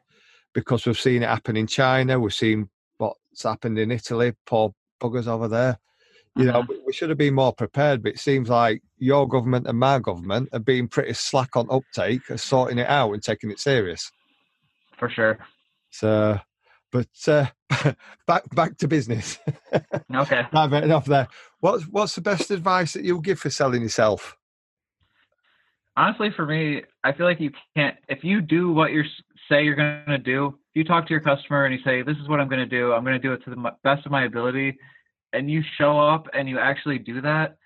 [0.54, 5.28] because we've seen it happen in China, we've seen what's happened in Italy, poor buggers
[5.28, 5.80] over there.
[6.38, 6.86] You know, mm-hmm.
[6.86, 10.48] we should have been more prepared, but it seems like your government and my government
[10.54, 14.10] are being pretty slack on uptake, sorting it out and taking it serious.
[14.98, 15.39] for sure.
[15.89, 16.39] So,
[16.89, 17.48] but uh,
[18.28, 19.39] back back to business.
[20.15, 20.46] okay.
[20.54, 21.28] I've enough there.
[21.60, 24.38] What's what's the best advice that you'll give for selling yourself?
[25.98, 27.98] Honestly, for me, I feel like you can't.
[28.08, 29.04] If you do what you
[29.50, 32.18] say you're going to do, if you talk to your customer and you say, "This
[32.18, 32.94] is what I'm going to do.
[32.94, 34.78] I'm going to do it to the best of my ability,"
[35.34, 37.58] and you show up and you actually do that,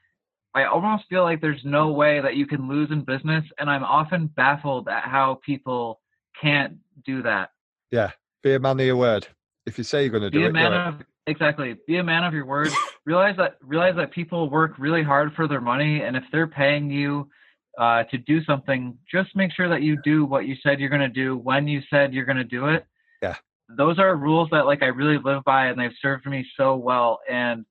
[0.55, 3.43] I almost feel like there's no way that you can lose in business.
[3.59, 5.99] And I'm often baffled at how people
[6.41, 7.49] can't do that.
[7.91, 8.11] Yeah,
[8.41, 9.27] be a man of your word.
[9.65, 11.75] If you say you're going to do be it, a man of exactly.
[11.85, 12.69] Be a man of your word.
[13.05, 16.89] realize that realize that people work really hard for their money, and if they're paying
[16.89, 17.29] you
[17.77, 21.01] uh, to do something, just make sure that you do what you said you're going
[21.01, 22.85] to do when you said you're going to do it.
[23.21, 23.35] Yeah.
[23.69, 27.19] Those are rules that like I really live by, and they've served me so well,
[27.29, 27.65] and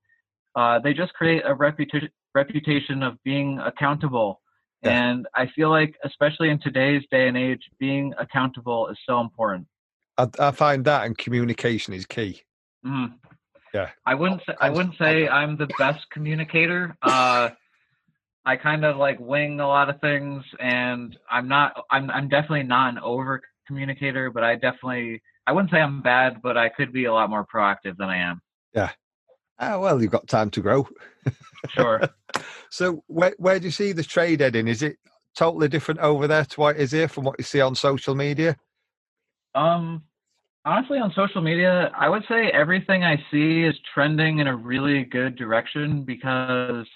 [0.56, 4.40] uh, they just create a reputation reputation of being accountable.
[4.82, 5.10] Yeah.
[5.10, 9.66] And I feel like, especially in today's day and age, being accountable is so important.
[10.18, 12.42] I, I find that and communication is key.
[12.84, 13.14] Mm-hmm.
[13.72, 13.90] Yeah.
[14.04, 14.42] I wouldn't.
[14.46, 16.96] Say, I wouldn't say I'm the best communicator.
[17.02, 17.50] Uh,
[18.46, 21.72] I kind of like wing a lot of things, and I'm not.
[21.90, 22.10] I'm.
[22.10, 25.22] I'm definitely not an over communicator, but I definitely.
[25.46, 28.18] I wouldn't say I'm bad, but I could be a lot more proactive than I
[28.18, 28.40] am.
[28.74, 28.90] Yeah.
[29.58, 30.88] Ah, well, you've got time to grow.
[31.70, 31.98] Sure.
[32.70, 34.68] so, where where do you see the trade heading?
[34.68, 34.98] Is it
[35.34, 38.56] totally different over there to what is here from what you see on social media?
[39.54, 40.02] Um,
[40.64, 45.04] honestly, on social media, I would say everything I see is trending in a really
[45.04, 46.86] good direction because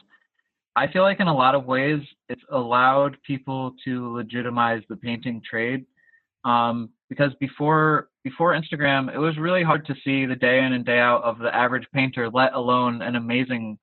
[0.79, 5.43] I feel like in a lot of ways it's allowed people to legitimize the painting
[5.49, 5.87] trade.
[6.45, 10.85] Um, because before before Instagram, it was really hard to see the day in and
[10.85, 13.79] day out of the average painter, let alone an amazing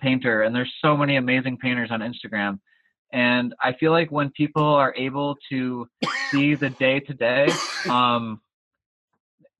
[0.00, 0.42] painter.
[0.42, 2.58] And there's so many amazing painters on Instagram.
[3.12, 5.86] And I feel like when people are able to
[6.30, 7.48] see the day to day,
[7.88, 8.40] um,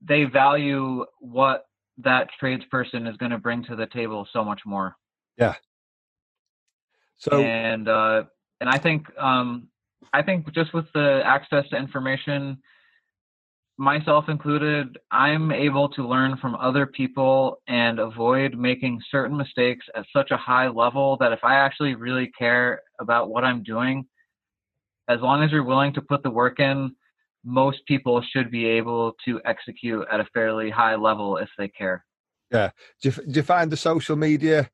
[0.00, 1.66] they value what
[1.98, 4.96] that tradesperson is going to bring to the table so much more.
[5.36, 5.54] Yeah.
[7.22, 8.24] So and uh,
[8.60, 9.68] and I think um,
[10.12, 12.58] I think just with the access to information,
[13.78, 20.04] myself included, I'm able to learn from other people and avoid making certain mistakes at
[20.12, 24.04] such a high level that if I actually really care about what I'm doing,
[25.06, 26.96] as long as you're willing to put the work in,
[27.44, 32.04] most people should be able to execute at a fairly high level if they care.
[32.50, 32.70] Yeah.
[33.00, 34.70] Do you, do you find the social media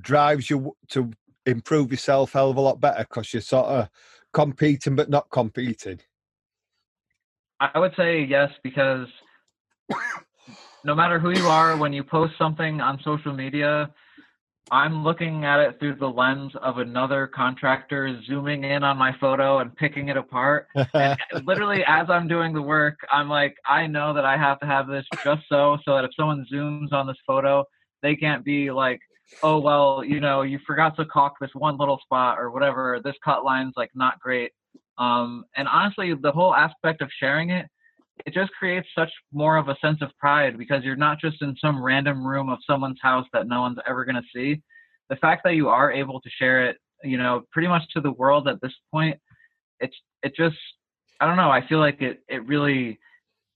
[0.00, 1.12] drives you to
[1.46, 3.88] improve yourself a hell of a lot better because you're sort of
[4.32, 6.00] competing but not competing?
[7.60, 9.08] I would say yes because
[10.84, 13.90] no matter who you are, when you post something on social media,
[14.70, 19.58] I'm looking at it through the lens of another contractor zooming in on my photo
[19.58, 20.68] and picking it apart.
[20.74, 24.66] and literally, as I'm doing the work, I'm like, I know that I have to
[24.66, 27.64] have this just so, so that if someone zooms on this photo,
[28.02, 29.00] they can't be like,
[29.42, 33.00] oh, well, you know, you forgot to caulk this one little spot or whatever.
[33.02, 34.52] This cut line's like not great.
[34.98, 37.66] Um, and honestly, the whole aspect of sharing it,
[38.26, 41.56] it just creates such more of a sense of pride because you're not just in
[41.60, 44.62] some random room of someone's house that no one's ever going to see.
[45.10, 48.12] The fact that you are able to share it, you know, pretty much to the
[48.12, 49.18] world at this point,
[49.80, 50.56] it's it just
[51.20, 51.50] I don't know.
[51.50, 52.98] I feel like it it really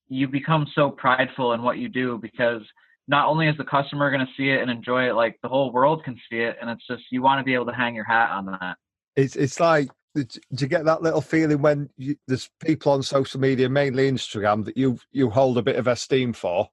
[0.09, 2.63] you become so prideful in what you do because
[3.09, 5.73] not only is the customer going to see it and enjoy it, like the whole
[5.73, 8.05] world can see it, and it's just you want to be able to hang your
[8.05, 8.77] hat on that.
[9.17, 13.41] It's it's like do you get that little feeling when you, there's people on social
[13.41, 16.69] media, mainly Instagram, that you you hold a bit of esteem for,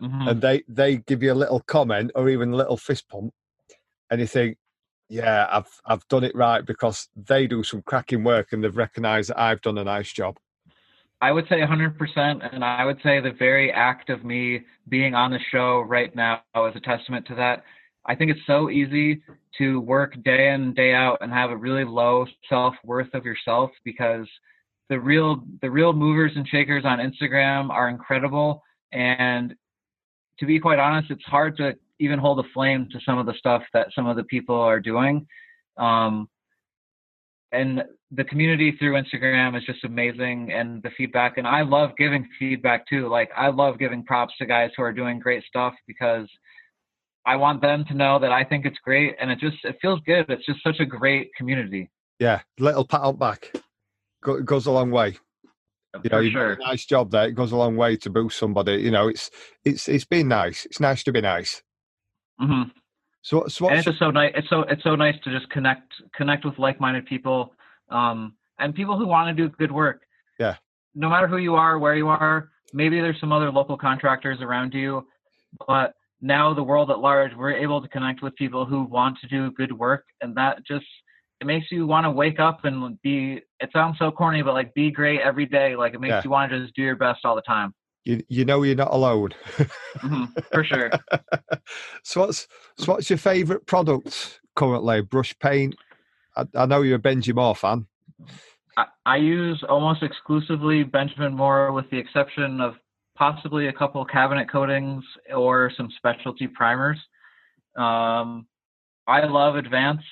[0.00, 0.28] mm-hmm.
[0.28, 3.32] and they they give you a little comment or even a little fist pump,
[4.10, 4.58] and you think,
[5.08, 9.30] yeah, I've I've done it right because they do some cracking work and they've recognised
[9.30, 10.38] that I've done a nice job.
[11.22, 15.30] I would say 100%, and I would say the very act of me being on
[15.30, 17.62] the show right now is a testament to that.
[18.04, 19.22] I think it's so easy
[19.58, 23.70] to work day in day out and have a really low self worth of yourself
[23.84, 24.26] because
[24.88, 28.60] the real the real movers and shakers on Instagram are incredible
[28.92, 29.54] and
[30.40, 33.34] to be quite honest it's hard to even hold a flame to some of the
[33.38, 35.24] stuff that some of the people are doing
[35.76, 36.28] um,
[37.52, 42.26] and the community through Instagram is just amazing and the feedback and I love giving
[42.38, 46.28] feedback too like I love giving props to guys who are doing great stuff because
[47.24, 50.00] I want them to know that I think it's great, and it just it feels
[50.06, 50.26] good.
[50.28, 51.90] It's just such a great community.
[52.18, 53.52] Yeah, little pat on back
[54.22, 55.16] Go, goes a long way.
[56.02, 56.54] You know, you sure.
[56.54, 57.28] a nice job there.
[57.28, 58.74] It goes a long way to boost somebody.
[58.74, 59.30] You know, it's
[59.64, 60.64] it's it's been nice.
[60.64, 61.62] It's nice to be nice.
[62.40, 62.70] Mm-hmm.
[63.22, 64.32] So, so and it's just so nice.
[64.34, 67.54] It's so it's so nice to just connect connect with like minded people,
[67.88, 70.02] um, and people who want to do good work.
[70.38, 70.56] Yeah.
[70.94, 74.74] No matter who you are, where you are, maybe there's some other local contractors around
[74.74, 75.06] you,
[75.66, 79.28] but now the world at large, we're able to connect with people who want to
[79.28, 80.86] do good work, and that just
[81.40, 83.40] it makes you want to wake up and be.
[83.60, 85.76] It sounds so corny, but like be great every day.
[85.76, 86.22] Like it makes yeah.
[86.24, 87.72] you want to just do your best all the time.
[88.04, 89.30] You you know you're not alone.
[89.56, 90.90] mm-hmm, for sure.
[92.02, 95.02] so what's so what's your favourite product currently?
[95.02, 95.76] Brush paint.
[96.36, 97.86] I, I know you're a Benjamin Moore fan.
[98.76, 102.74] I, I use almost exclusively Benjamin Moore, with the exception of
[103.16, 106.98] possibly a couple cabinet coatings or some specialty primers.
[107.76, 108.46] Um,
[109.06, 110.02] I love Advance.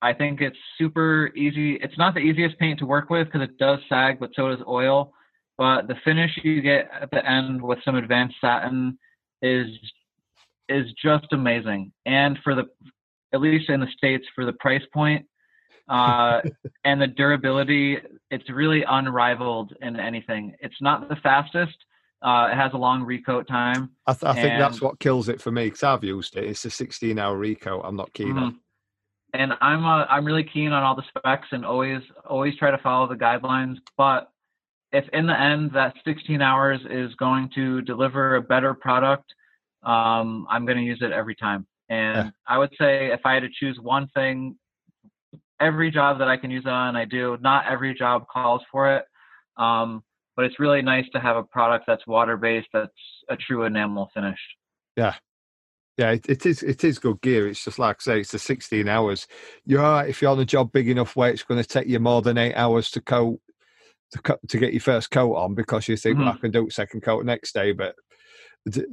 [0.00, 1.74] I think it's super easy.
[1.74, 4.64] It's not the easiest paint to work with because it does sag, but so does
[4.66, 5.12] oil.
[5.62, 8.98] But the finish you get at the end with some advanced satin
[9.42, 9.68] is
[10.68, 11.92] is just amazing.
[12.04, 12.64] And for the
[13.32, 15.24] at least in the states for the price point
[15.88, 16.40] uh,
[16.84, 17.98] and the durability,
[18.32, 20.56] it's really unrivaled in anything.
[20.58, 21.76] It's not the fastest,
[22.22, 23.90] uh, it has a long recoat time.
[24.08, 26.42] I, th- I think that's what kills it for me because I've used it.
[26.42, 27.82] It's a 16 hour recoat.
[27.84, 28.42] I'm not keen mm-hmm.
[28.42, 28.58] on.
[29.32, 32.78] And I'm uh, I'm really keen on all the specs and always always try to
[32.78, 33.76] follow the guidelines.
[33.96, 34.28] But
[34.92, 39.32] if in the end that 16 hours is going to deliver a better product,
[39.82, 41.66] um, I'm going to use it every time.
[41.88, 42.30] And yeah.
[42.46, 44.56] I would say if I had to choose one thing,
[45.60, 47.36] every job that I can use on, I do.
[47.40, 49.04] Not every job calls for it.
[49.56, 50.02] Um,
[50.36, 52.92] but it's really nice to have a product that's water based that's
[53.28, 54.38] a true enamel finish
[54.96, 55.14] yeah
[55.96, 58.38] yeah it, it is it is good gear it's just like i say it's the
[58.38, 59.26] 16 hours
[59.64, 61.98] you're right if you're on a job big enough where it's going to take you
[61.98, 63.40] more than eight hours to coat
[64.12, 66.26] to, to get your first coat on because you think mm-hmm.
[66.26, 67.94] well, i can do second coat next day but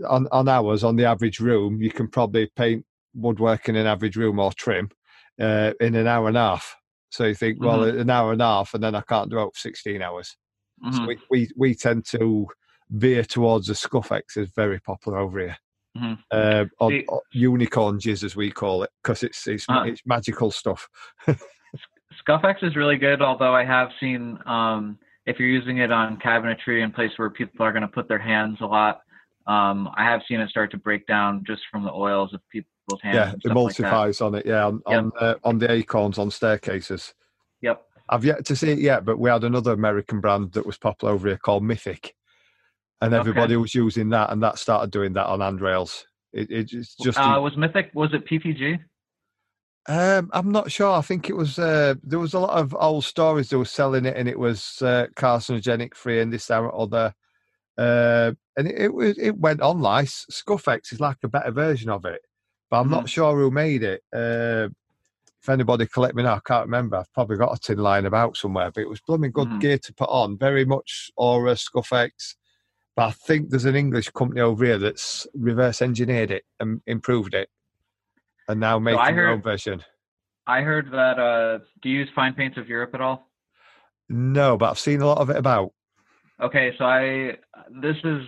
[0.08, 4.16] on, on hours on the average room you can probably paint woodwork in an average
[4.16, 4.90] room or trim
[5.42, 6.76] uh, in an hour and a half
[7.10, 8.00] so you think well mm-hmm.
[8.00, 10.36] an hour and a half and then i can't do it for 16 hours
[10.84, 10.98] Mm-hmm.
[10.98, 12.48] So we, we, we tend to
[12.92, 15.58] veer towards the Scuff-X is very popular over here.
[15.98, 16.14] Mm-hmm.
[16.32, 20.02] Uh, on, See, on unicorn jizz as we call it because it's it's, uh, it's
[20.06, 20.88] magical stuff.
[22.20, 25.00] Scuff-X is really good, although I have seen um,
[25.30, 28.18] if you're using it on cabinetry in place where people are going to put their
[28.18, 29.02] hands a lot,
[29.46, 33.00] um, I have seen it start to break down just from the oils of people's
[33.04, 33.40] hands.
[33.46, 34.46] Yeah, emulsifies like on it.
[34.48, 35.04] Yeah, on yep.
[35.04, 37.14] on, uh, on the acorns on staircases.
[37.62, 37.84] Yep.
[38.10, 41.14] I've yet to see it yet, but we had another American brand that was popular
[41.14, 42.16] over here called Mythic,
[43.00, 43.62] and everybody okay.
[43.62, 46.06] was using that, and that started doing that on handrails.
[46.34, 47.92] It, it, it's just uh, was Mythic.
[47.94, 48.80] Was it PPG?
[49.88, 50.92] Um, I'm not sure.
[50.92, 51.58] I think it was.
[51.58, 54.82] Uh, there was a lot of old stories they were selling it, and it was
[54.82, 57.14] uh, carcinogenic free and this that or other.
[57.78, 61.90] Uh, and it, it was it went on like Scuff-X is like a better version
[61.90, 62.22] of it,
[62.70, 62.96] but I'm mm-hmm.
[62.96, 64.04] not sure who made it.
[64.14, 64.68] Uh,
[65.42, 66.98] if anybody collect me now, I can't remember.
[66.98, 69.62] I've probably got a tin lying about somewhere, but it was blooming good mm.
[69.62, 70.38] gear to put on.
[70.38, 72.36] Very much Aura, Scuff-X.
[72.98, 77.34] But I think there's an English company over here that's reverse engineered it and improved
[77.34, 77.50] it
[78.50, 79.82] and now making so their own version.
[80.48, 83.30] I heard that, uh, do you use Fine Paints of Europe at all?
[84.10, 85.72] No, but I've seen a lot of it about.
[86.42, 87.38] Okay, so I,
[87.82, 88.24] this is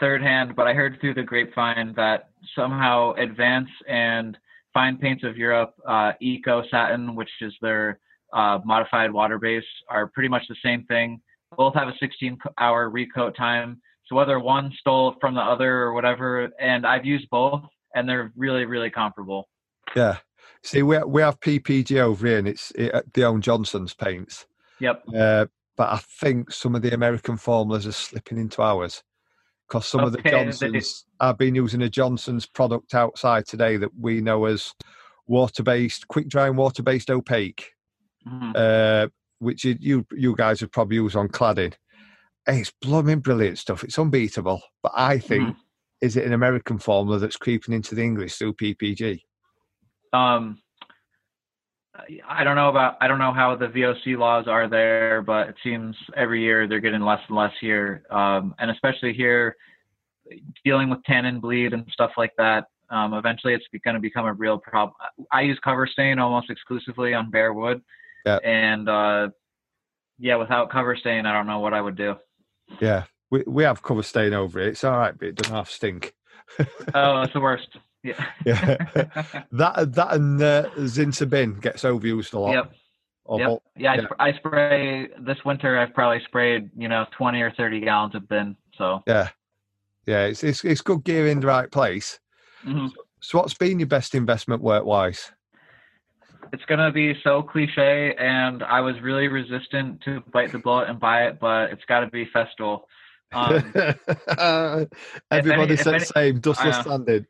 [0.00, 4.36] third hand, but I heard through the grapevine that somehow Advance and
[4.72, 8.00] Fine Paints of Europe, uh, Eco Satin, which is their
[8.32, 11.20] uh, modified water base, are pretty much the same thing.
[11.56, 13.80] Both have a 16 hour recoat time.
[14.06, 17.62] So whether one stole from the other or whatever, and I've used both,
[17.94, 19.48] and they're really, really comparable.
[19.94, 20.18] Yeah.
[20.62, 24.46] See, we we have PPG over here, and it's it, the own Johnstone's paints.
[24.80, 25.02] Yep.
[25.14, 29.02] Uh, but I think some of the American formulas are slipping into ours
[29.68, 33.90] because some okay, of the Johnstones I've been using a Johnstone's product outside today that
[33.98, 34.72] we know as
[35.26, 37.72] water based, quick drying water based opaque,
[38.26, 38.52] mm-hmm.
[38.54, 41.74] uh, which you you guys would probably use on cladding.
[42.46, 43.84] it's blooming brilliant stuff.
[43.84, 44.62] It's unbeatable.
[44.82, 45.58] But I think mm-hmm.
[46.04, 49.22] Is it an American formula that's creeping into the English through PPG?
[50.12, 50.58] Um,
[52.28, 55.54] I don't know about I don't know how the VOC laws are there, but it
[55.64, 59.56] seems every year they're getting less and less here, um, and especially here,
[60.64, 62.66] dealing with tannin bleed and stuff like that.
[62.90, 64.94] Um, eventually, it's going to become a real problem.
[65.32, 67.80] I use cover stain almost exclusively on bare wood,
[68.26, 68.38] yeah.
[68.44, 69.28] and uh,
[70.18, 72.16] yeah, without cover stain, I don't know what I would do.
[72.80, 73.04] Yeah,
[73.34, 74.68] we we have cover stain over it.
[74.68, 76.14] It's all right, but it doesn't have stink.
[76.58, 77.68] oh, that's the worst.
[78.02, 78.24] Yeah.
[78.44, 78.76] yeah.
[79.52, 82.52] that that and uh, Zinsser BIN gets overused a lot.
[82.52, 82.72] Yep.
[83.38, 83.62] yep.
[83.76, 84.06] Yeah, yeah.
[84.18, 85.78] I, I, spray this winter.
[85.78, 88.56] I've probably sprayed you know twenty or thirty gallons of BIN.
[88.76, 89.30] So yeah,
[90.06, 92.20] yeah, it's it's, it's good gear in the right place.
[92.64, 92.88] Mm-hmm.
[92.88, 95.32] So, so, what's been your best investment work wise?
[96.52, 101.00] It's gonna be so cliche, and I was really resistant to bite the bullet and
[101.00, 102.82] buy it, but it's got to be Festool.
[103.34, 103.72] Um,
[105.30, 107.26] Everybody said the same, dustless sanding.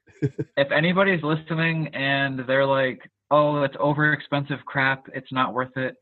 [0.57, 3.01] if anybody's listening and they're like,
[3.31, 5.07] "Oh, it's over expensive crap.
[5.15, 5.97] It's not worth it,"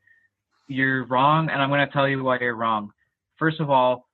[0.68, 2.90] you're wrong, and I'm going to tell you why you're wrong.
[3.38, 4.08] First of all,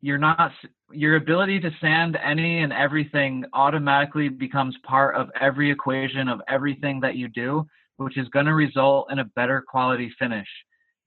[0.00, 0.52] you're not
[0.92, 7.00] your ability to sand any and everything automatically becomes part of every equation of everything
[7.00, 10.46] that you do, which is going to result in a better quality finish.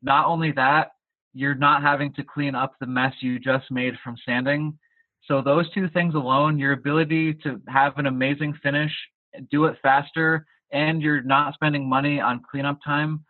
[0.02, 0.89] Not only that,
[1.38, 4.78] you're not having to clean up the mess you just made from sanding.
[5.26, 8.92] So those two things alone, your ability to have an amazing finish,
[9.52, 13.24] do it faster, and you're not spending money on cleanup time,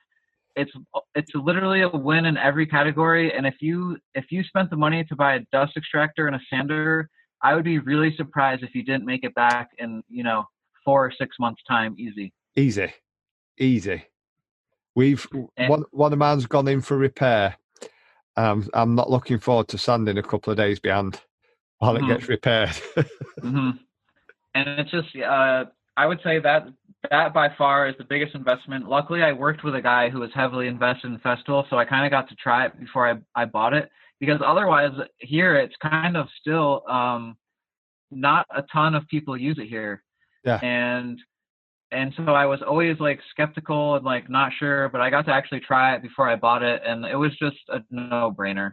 [0.55, 0.71] it's
[1.15, 3.31] it's literally a win in every category.
[3.33, 6.39] And if you if you spent the money to buy a dust extractor and a
[6.49, 7.09] sander,
[7.43, 10.45] I would be really surprised if you didn't make it back in you know
[10.83, 12.33] four or six months time easy.
[12.55, 12.91] Easy,
[13.59, 14.03] easy.
[14.95, 15.27] We've
[15.57, 17.57] and, one one of mine's gone in for repair.
[18.37, 21.19] Um, I'm not looking forward to sanding a couple of days behind
[21.79, 22.11] while mm-hmm.
[22.11, 22.69] it gets repaired.
[23.41, 23.71] mm-hmm.
[24.55, 25.65] And it's just, uh,
[25.97, 26.67] I would say that
[27.11, 28.87] that by far is the biggest investment.
[28.87, 32.05] Luckily, I worked with a guy who was heavily invested in Festool, so I kind
[32.05, 33.89] of got to try it before I, I bought it.
[34.19, 37.37] Because otherwise, here it's kind of still um,
[38.09, 40.03] not a ton of people use it here.
[40.43, 40.59] Yeah.
[40.63, 41.19] And
[41.91, 45.33] and so I was always like skeptical and like not sure, but I got to
[45.33, 48.71] actually try it before I bought it, and it was just a no brainer.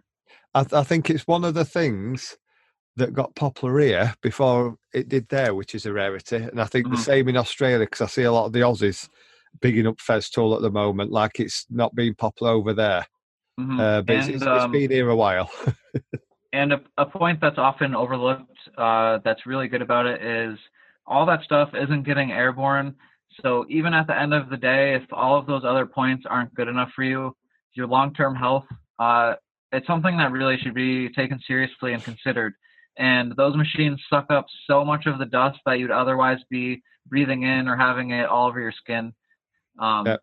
[0.54, 2.36] I, th- I think it's one of the things
[2.96, 6.36] that got popular here before it did there, which is a rarity.
[6.36, 6.94] And I think mm-hmm.
[6.94, 9.08] the same in Australia because I see a lot of the Aussies
[9.60, 13.06] bigging up Festool at the moment, like it's not being popular over there.
[13.58, 13.80] Mm-hmm.
[13.80, 15.50] Uh, but and, it's, it's, um, been here a while.
[16.52, 20.58] and a, a, point that's often overlooked uh, that's really good about it is
[21.06, 22.94] all that stuff isn't getting airborne.
[23.42, 26.54] So even at the end of the day, if all of those other points aren't
[26.54, 27.36] good enough for you,
[27.74, 28.64] your long-term health,
[28.98, 29.34] uh,
[29.72, 32.54] it's something that really should be taken seriously and considered
[32.96, 37.42] and those machines suck up so much of the dust that you'd otherwise be breathing
[37.42, 39.12] in or having it all over your skin.
[39.78, 40.16] Um, yeah.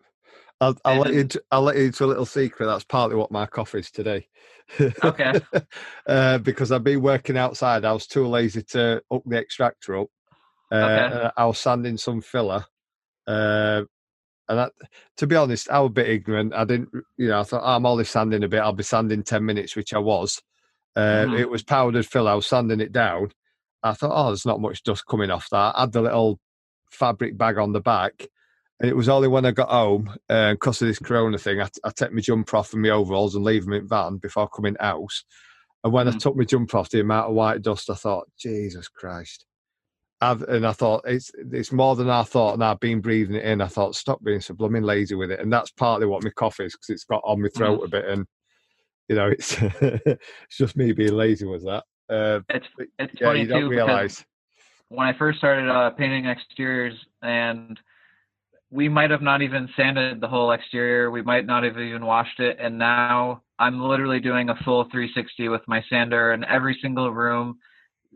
[0.61, 1.27] I'll, I'll let you.
[1.49, 2.67] I'll let you into a little secret.
[2.67, 4.27] That's partly what my coffee is today.
[5.03, 5.33] Okay.
[6.07, 7.83] uh, because I've been working outside.
[7.83, 10.07] I was too lazy to hook the extractor up.
[10.71, 11.29] Uh, okay.
[11.35, 12.65] I was sanding some filler,
[13.27, 13.81] uh,
[14.47, 14.71] and that,
[15.17, 16.53] to be honest, I was a bit ignorant.
[16.53, 18.61] I didn't, you know, I thought oh, I'm only sanding a bit.
[18.61, 20.41] I'll be sanding ten minutes, which I was.
[20.95, 21.35] Uh, mm-hmm.
[21.35, 22.27] It was powdered fill.
[22.27, 23.31] I was sanding it down.
[23.83, 25.75] I thought, oh, there's not much dust coming off that.
[25.75, 26.39] I had the little
[26.91, 28.27] fabric bag on the back.
[28.79, 31.61] And it was only when I got home, and because uh, of this corona thing,
[31.61, 34.17] I, I take my jumper off and my overalls and leave them in the van
[34.17, 35.13] before coming out.
[35.83, 36.15] And when mm-hmm.
[36.15, 39.45] I took my jumper off, the amount of white dust, I thought, Jesus Christ.
[40.21, 43.43] I've, and I thought it's it's more than I thought, and I've been breathing it
[43.43, 43.59] in.
[43.59, 46.59] I thought, stop being so blooming lazy with it, and that's partly what my cough
[46.59, 47.85] is because it's got on my throat mm.
[47.85, 48.27] a bit, and
[49.09, 51.45] you know, it's it's just me being lazy.
[51.45, 51.83] Was that?
[52.07, 52.67] Uh, it's
[52.99, 54.23] it's yeah, funny you don't too realize.
[54.89, 56.93] When I first started uh, painting exteriors,
[57.23, 57.79] and
[58.69, 62.39] we might have not even sanded the whole exterior, we might not have even washed
[62.39, 67.11] it, and now I'm literally doing a full 360 with my sander in every single
[67.11, 67.57] room,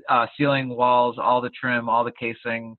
[0.10, 2.76] uh, ceiling, walls, all the trim, all the casing,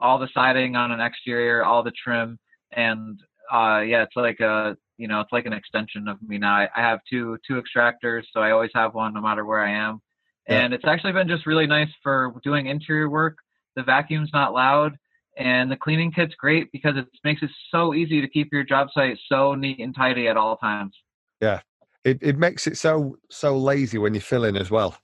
[0.00, 2.38] all the siding on an exterior, all the trim,
[2.72, 3.18] and
[3.52, 6.54] uh, yeah, it's like a you know, it's like an extension of me now.
[6.54, 9.72] I, I have two two extractors, so I always have one no matter where I
[9.72, 10.00] am.
[10.48, 10.60] Yeah.
[10.60, 13.36] And it's actually been just really nice for doing interior work.
[13.74, 14.96] The vacuum's not loud,
[15.36, 18.88] and the cleaning kit's great because it makes it so easy to keep your job
[18.94, 20.96] site so neat and tidy at all times.
[21.40, 21.60] Yeah,
[22.04, 24.96] it it makes it so so lazy when you fill in as well.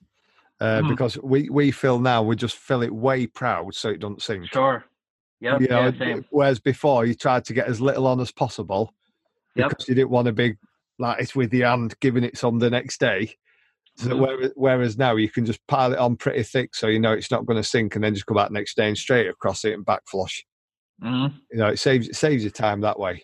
[0.59, 0.89] Uh, mm.
[0.89, 4.45] Because we we fill now, we just fill it way proud so it doesn't sink.
[4.51, 4.85] Sure.
[5.41, 5.61] Yep.
[5.61, 8.93] You know, yeah, whereas before you tried to get as little on as possible
[9.55, 9.69] yep.
[9.69, 10.55] because you didn't want to be
[10.99, 13.35] like it's with your hand giving it some the next day.
[13.97, 14.21] So mm-hmm.
[14.21, 17.29] whereas, whereas now you can just pile it on pretty thick, so you know it's
[17.29, 19.73] not going to sink, and then just go back next day and straight across it
[19.73, 20.45] and back flush.
[21.03, 21.35] Mm-hmm.
[21.51, 23.23] You know, it saves it saves you time that way.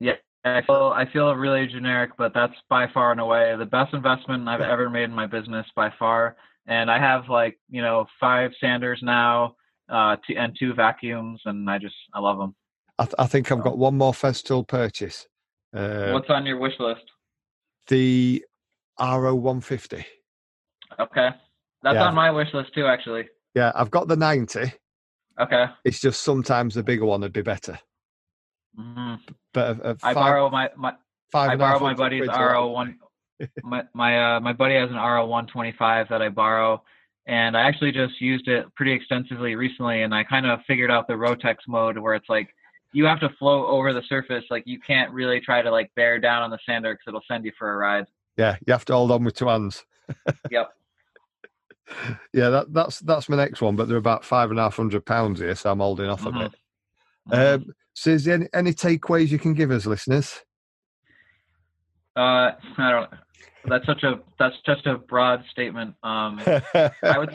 [0.00, 0.14] Yeah,
[0.44, 4.48] I feel I feel really generic, but that's by far and away the best investment
[4.48, 6.36] I've ever made in my business by far.
[6.68, 9.56] And I have like you know five sanders now,
[9.88, 12.54] uh, two, and two vacuums, and I just I love them.
[12.98, 15.26] I, th- I think I've got one more Festool purchase.
[15.74, 17.04] Uh, What's on your wish list?
[17.86, 18.44] The
[18.98, 20.04] RO 150.
[20.98, 21.28] Okay.
[21.82, 22.06] That's yeah.
[22.06, 23.28] on my wish list too, actually.
[23.54, 24.72] Yeah, I've got the 90.
[25.40, 25.66] Okay.
[25.84, 27.78] It's just sometimes the bigger one would be better.
[28.78, 29.14] Mm-hmm.
[29.54, 30.92] But a, a five, I borrow my, my
[31.34, 32.98] I borrow my buddy's RO one.
[33.62, 36.82] My my uh, my buddy has an RO 125 that I borrow,
[37.26, 41.06] and I actually just used it pretty extensively recently, and I kind of figured out
[41.06, 42.48] the Rotex mode where it's like
[42.92, 44.44] you have to float over the surface.
[44.50, 47.44] Like you can't really try to like bear down on the sander because it'll send
[47.44, 48.06] you for a ride.
[48.36, 49.84] Yeah, you have to hold on with two hands.
[50.50, 50.70] yep.
[52.32, 55.04] yeah, that, that's that's my next one, but they're about five and a half hundred
[55.04, 56.36] pounds here, so I'm holding off mm-hmm.
[56.36, 56.54] a bit.
[57.30, 57.64] Mm-hmm.
[57.64, 60.40] Um, so, is there any, any takeaways you can give us, listeners?
[62.18, 63.10] Uh, I don't.
[63.68, 65.94] That's such a that's just a broad statement.
[66.02, 67.30] Um, I would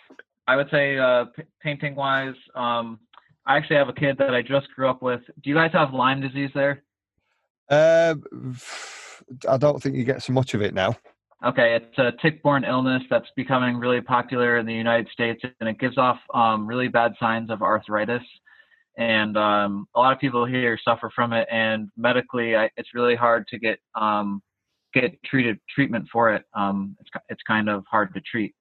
[0.48, 2.98] I would say uh, p- painting wise, um,
[3.46, 5.20] I actually have a kid that I just grew up with.
[5.42, 6.82] Do you guys have Lyme disease there?
[7.70, 8.16] Uh,
[9.48, 10.96] I don't think you get so much of it now.
[11.46, 15.78] Okay, it's a tick-borne illness that's becoming really popular in the United States, and it
[15.78, 18.22] gives off um, really bad signs of arthritis.
[18.96, 23.16] And um, a lot of people here suffer from it, and medically, I, it's really
[23.16, 24.40] hard to get um,
[24.92, 26.44] get treated treatment for it.
[26.54, 28.54] Um, it's it's kind of hard to treat.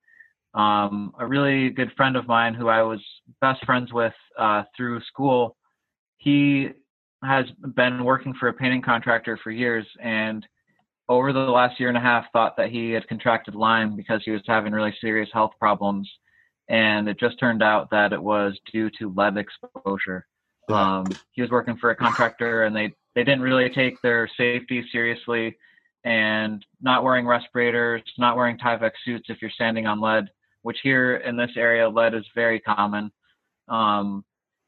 [0.56, 3.00] Um, a really good friend of mine who I was
[3.42, 5.56] best friends with uh, through school,
[6.18, 6.70] he
[7.24, 10.46] has been working for a painting contractor for years, and
[11.10, 14.32] over the last year and a half thought that he had contracted Lyme because he
[14.32, 16.10] was having really serious health problems.
[16.70, 20.26] And it just turned out that it was due to lead exposure.
[20.70, 24.86] Um, he was working for a contractor and they, they didn't really take their safety
[24.92, 25.58] seriously
[26.06, 30.30] and not wearing respirators, not wearing Tyvek suits if you're standing on lead,
[30.62, 33.12] which here in this area, lead is very common.
[33.68, 34.24] Um,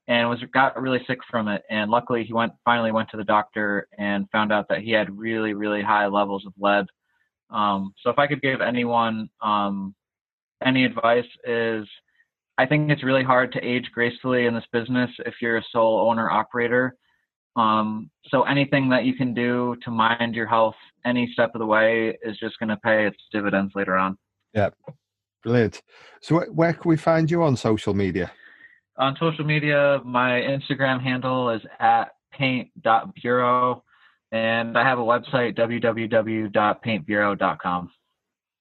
[0.07, 1.63] and was got really sick from it.
[1.69, 5.17] And luckily, he went finally went to the doctor and found out that he had
[5.17, 6.85] really really high levels of lead.
[7.49, 9.95] Um, so if I could give anyone um,
[10.64, 11.88] any advice is
[12.58, 16.10] I think it's really hard to age gracefully in this business if you're a sole
[16.10, 16.95] owner operator.
[17.56, 20.76] Um, so anything that you can do to mind your health
[21.06, 24.18] any step of the way is just going to pay its dividends later on.
[24.53, 24.70] Yeah,
[25.43, 25.82] brilliant.
[26.22, 28.32] So where can we find you on social media?
[28.97, 33.84] on social media, my Instagram handle is at paint.bureau,
[34.32, 37.91] and I have a website, www.paintbureau.com.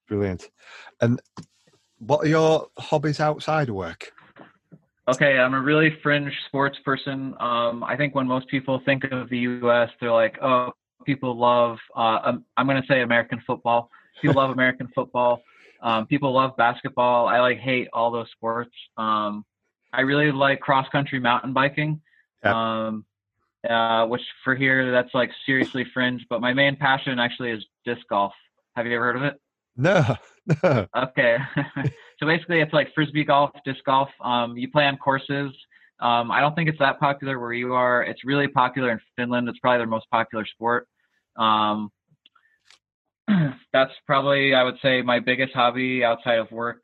[0.07, 0.49] Brilliant.
[1.01, 1.19] And
[2.07, 4.11] what are your hobbies outside of work?
[5.07, 7.35] Okay, I'm a really fringe sports person.
[7.39, 10.71] Um, I think when most people think of the U.S., they're like, oh,
[11.05, 13.91] people love, uh, um, I'm going to say American football.
[14.21, 15.41] People love American football.
[15.81, 17.27] Um, people love basketball.
[17.27, 18.71] I like hate all those sports.
[18.97, 19.45] Um,
[19.93, 22.01] I really like cross country mountain biking.
[22.43, 23.05] Um,
[23.69, 26.25] uh, which for here that's like seriously fringe.
[26.29, 28.33] But my main passion actually is disc golf.
[28.75, 29.39] Have you ever heard of it?
[29.77, 30.15] No.
[30.63, 30.87] no.
[30.95, 31.37] Okay.
[32.19, 34.09] so basically, it's like frisbee golf, disc golf.
[34.21, 35.51] Um, you play on courses.
[35.99, 38.03] Um, I don't think it's that popular where you are.
[38.03, 39.47] It's really popular in Finland.
[39.47, 40.87] It's probably their most popular sport.
[41.37, 41.91] Um,
[43.73, 46.81] that's probably I would say my biggest hobby outside of work.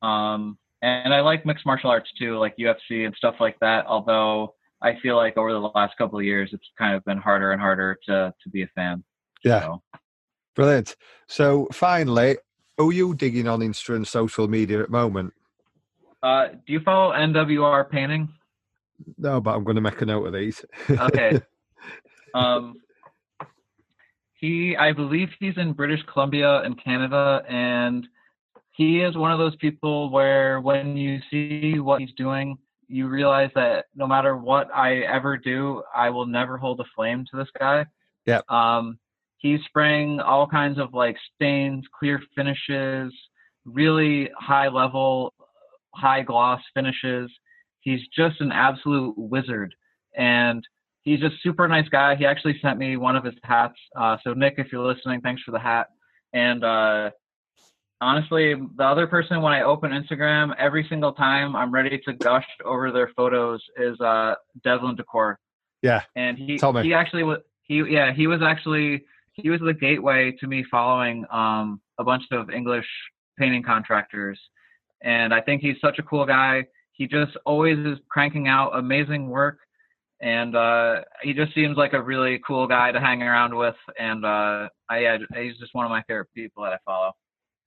[0.00, 3.86] Um, and I like mixed martial arts too, like UFC and stuff like that.
[3.86, 7.52] Although I feel like over the last couple of years, it's kind of been harder
[7.52, 9.04] and harder to to be a fan.
[9.44, 9.82] Yeah, so.
[10.54, 10.96] Brilliant.
[11.26, 12.38] So finally,
[12.78, 15.32] who are you digging on Insta and social media at the moment?
[16.22, 18.28] Uh, do you follow NWR Painting?
[19.18, 20.64] No, but I'm going to make a note of these.
[20.90, 21.40] okay.
[22.34, 22.76] Um,
[24.42, 28.06] he, I believe he's in British Columbia and Canada, and
[28.72, 32.56] he is one of those people where when you see what he's doing,
[32.88, 37.24] you realize that no matter what I ever do, I will never hold a flame
[37.30, 37.86] to this guy.
[38.26, 38.40] Yeah.
[38.48, 38.98] Um,
[39.42, 43.12] he's spraying all kinds of like stains, clear finishes,
[43.64, 45.34] really high level,
[45.94, 47.30] high gloss finishes.
[47.80, 49.74] He's just an absolute wizard.
[50.16, 50.66] And
[51.02, 52.14] he's just super nice guy.
[52.14, 53.74] He actually sent me one of his hats.
[53.96, 55.88] Uh, so Nick, if you're listening, thanks for the hat.
[56.32, 57.10] And uh,
[58.00, 62.46] honestly, the other person when I open Instagram, every single time I'm ready to gush
[62.64, 65.38] over their photos is uh Devlin Decor.
[65.82, 66.02] Yeah.
[66.14, 70.46] And he he actually was he yeah, he was actually he was the gateway to
[70.46, 72.86] me following um a bunch of English
[73.38, 74.38] painting contractors.
[75.02, 76.66] And I think he's such a cool guy.
[76.92, 79.58] He just always is cranking out amazing work
[80.20, 83.74] and uh, he just seems like a really cool guy to hang around with.
[83.98, 87.12] And uh, I, yeah, he's just one of my favorite people that I follow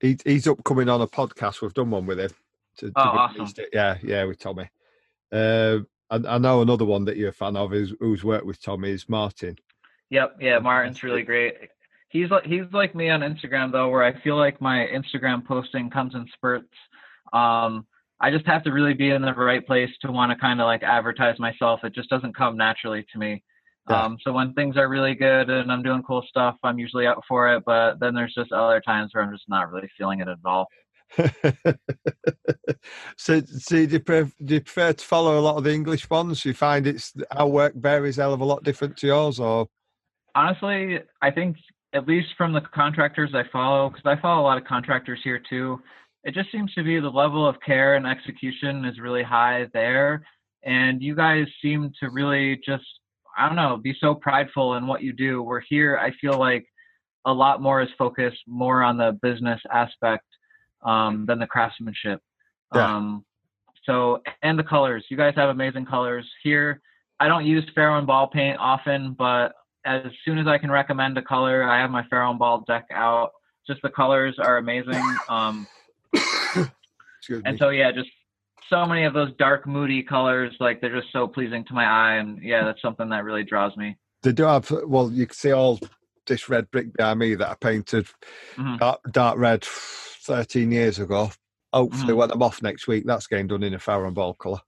[0.00, 1.62] he, he's upcoming on a podcast.
[1.62, 2.30] We've done one with him.
[2.78, 3.48] To, to oh, awesome.
[3.72, 4.68] Yeah, yeah, with Tommy.
[5.32, 5.78] Uh,
[6.10, 8.90] I, I, know another one that you're a fan of is who's worked with Tommy
[8.90, 9.56] is Martin.
[10.10, 11.54] Yep, yeah, Martin's really great.
[12.08, 15.90] He's like he's like me on Instagram though, where I feel like my Instagram posting
[15.90, 16.72] comes in spurts.
[17.32, 17.86] Um,
[18.20, 20.66] I just have to really be in the right place to want to kind of
[20.66, 21.80] like advertise myself.
[21.84, 23.42] It just doesn't come naturally to me.
[23.90, 24.04] Yeah.
[24.04, 27.20] Um, so when things are really good and I'm doing cool stuff, I'm usually up
[27.28, 27.62] for it.
[27.66, 30.66] But then there's just other times where I'm just not really feeling it at all.
[33.16, 36.08] so, so do you, prefer, do you prefer to follow a lot of the English
[36.10, 36.44] ones?
[36.44, 39.68] You find it's our work varies a hell of a lot different to yours, or
[40.36, 41.56] honestly, I think
[41.94, 45.40] at least from the contractors I follow, because I follow a lot of contractors here
[45.48, 45.80] too,
[46.24, 50.24] it just seems to be the level of care and execution is really high there.
[50.62, 52.84] And you guys seem to really just,
[53.38, 55.42] I don't know, be so prideful in what you do.
[55.42, 56.66] We're here, I feel like
[57.24, 60.24] a lot more is focused more on the business aspect
[60.84, 62.20] um, than the craftsmanship.
[62.74, 62.96] Yeah.
[62.96, 63.24] Um,
[63.84, 65.04] so, and the colors.
[65.08, 66.80] You guys have amazing colors here.
[67.20, 69.52] I don't use Farrow ball paint often, but
[69.86, 73.30] as soon as I can recommend a color, I have my Farrow ball deck out.
[73.66, 75.02] Just the colors are amazing.
[75.28, 75.66] Um,
[77.44, 78.10] and so yeah, just
[78.68, 82.16] so many of those dark, moody colors, like they're just so pleasing to my eye,
[82.16, 83.96] and yeah, that's something that really draws me.
[84.22, 85.78] They do have well, you can see all
[86.26, 88.06] this red brick behind me that I painted
[88.56, 88.76] mm-hmm.
[88.76, 91.30] dark, dark, red 13 years ago.
[91.72, 92.16] Hopefully, mm-hmm.
[92.16, 94.60] when I'm off next week, that's getting done in a Farrow ball colour.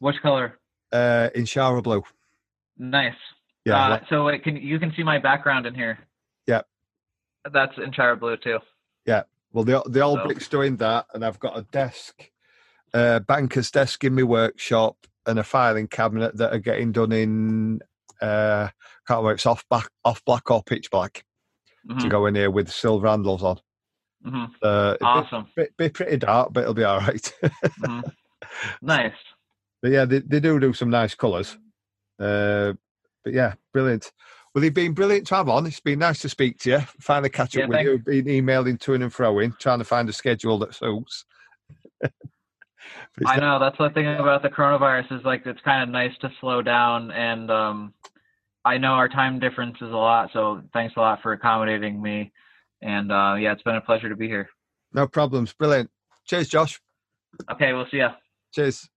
[0.00, 0.58] Which colour?
[0.92, 2.02] Uh, Inchyra Blue.
[2.78, 3.14] Nice.
[3.68, 3.88] Yeah.
[3.88, 5.98] Uh, so wait, can you can see my background in here?
[6.46, 6.62] Yeah.
[7.52, 8.58] That's Inchyra Blue too.
[9.06, 9.22] Yeah.
[9.52, 10.26] Well, the the old so.
[10.26, 12.30] brick's doing that, and I've got a desk,
[12.92, 14.96] uh, banker's desk in my workshop,
[15.26, 17.80] and a filing cabinet that are getting done in
[18.20, 18.68] uh,
[19.06, 21.24] can't remember it's off black, off black or pitch black
[21.88, 21.98] mm-hmm.
[22.00, 23.58] to go in here with silver handles on.
[24.26, 24.44] Mm-hmm.
[24.62, 25.46] Uh, awesome.
[25.56, 27.32] Be, be, pretty dark, but it'll be all right.
[27.42, 28.00] mm-hmm.
[28.82, 29.12] Nice.
[29.82, 31.56] But yeah, they, they do do some nice colours.
[32.18, 32.72] Uh,
[33.28, 34.10] but yeah, brilliant.
[34.54, 35.66] Well, you've been brilliant to have on.
[35.66, 36.78] It's been nice to speak to you.
[36.98, 37.98] Finally catch up yeah, with you.
[37.98, 41.26] Been emailing to and fro in, trying to find a schedule that suits.
[43.26, 46.30] I know that's the thing about the coronavirus is like it's kind of nice to
[46.40, 47.92] slow down, and um,
[48.64, 50.30] I know our time difference is a lot.
[50.32, 52.32] So thanks a lot for accommodating me,
[52.80, 54.48] and uh, yeah, it's been a pleasure to be here.
[54.94, 55.52] No problems.
[55.52, 55.90] Brilliant.
[56.24, 56.80] Cheers, Josh.
[57.52, 58.12] Okay, we'll see ya.
[58.54, 58.88] Cheers.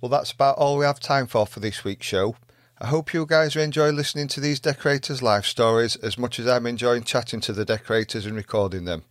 [0.00, 2.34] Well, that's about all we have time for for this week's show.
[2.80, 6.66] I hope you guys enjoying listening to these decorators' life stories as much as I'm
[6.66, 9.02] enjoying chatting to the decorators and recording them.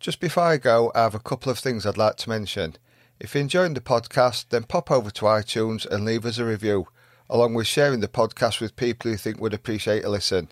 [0.00, 2.76] Just before I go, I have a couple of things I'd like to mention.
[3.20, 6.86] If you're enjoying the podcast, then pop over to iTunes and leave us a review,
[7.28, 10.48] along with sharing the podcast with people you think would appreciate a listen.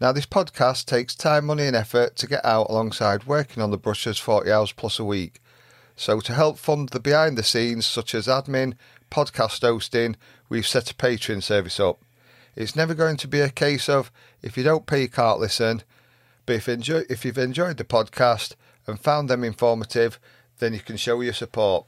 [0.00, 3.78] Now, this podcast takes time, money, and effort to get out alongside working on the
[3.78, 5.40] brushes 40 hours plus a week.
[5.96, 8.74] So, to help fund the behind the scenes, such as admin,
[9.10, 10.16] podcast hosting,
[10.48, 12.00] we've set a Patreon service up.
[12.56, 14.10] It's never going to be a case of
[14.42, 15.82] if you don't pay, you can't listen.
[16.46, 18.54] But if, enjoy, if you've enjoyed the podcast
[18.86, 20.18] and found them informative,
[20.58, 21.86] then you can show your support.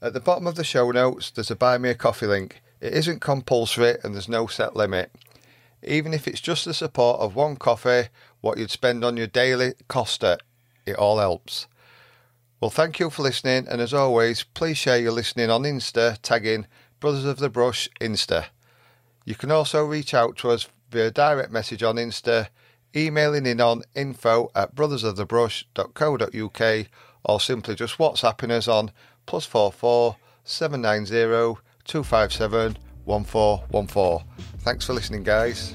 [0.00, 2.62] At the bottom of the show notes, there's a Buy Me a Coffee link.
[2.80, 5.12] It isn't compulsory and there's no set limit.
[5.82, 8.08] Even if it's just the support of one coffee,
[8.40, 10.38] what you'd spend on your daily Costa,
[10.84, 11.68] it all helps.
[12.62, 16.68] Well, thank you for listening, and as always, please share your listening on Insta, tagging
[17.00, 18.44] Brothers of the Brush Insta.
[19.24, 22.50] You can also reach out to us via direct message on Insta,
[22.94, 26.86] emailing in on info at brothersofthebrush.co.uk,
[27.24, 28.92] or simply just WhatsApping us on
[29.26, 34.22] plus four four seven nine zero two five seven one four one four.
[34.60, 35.74] Thanks for listening, guys.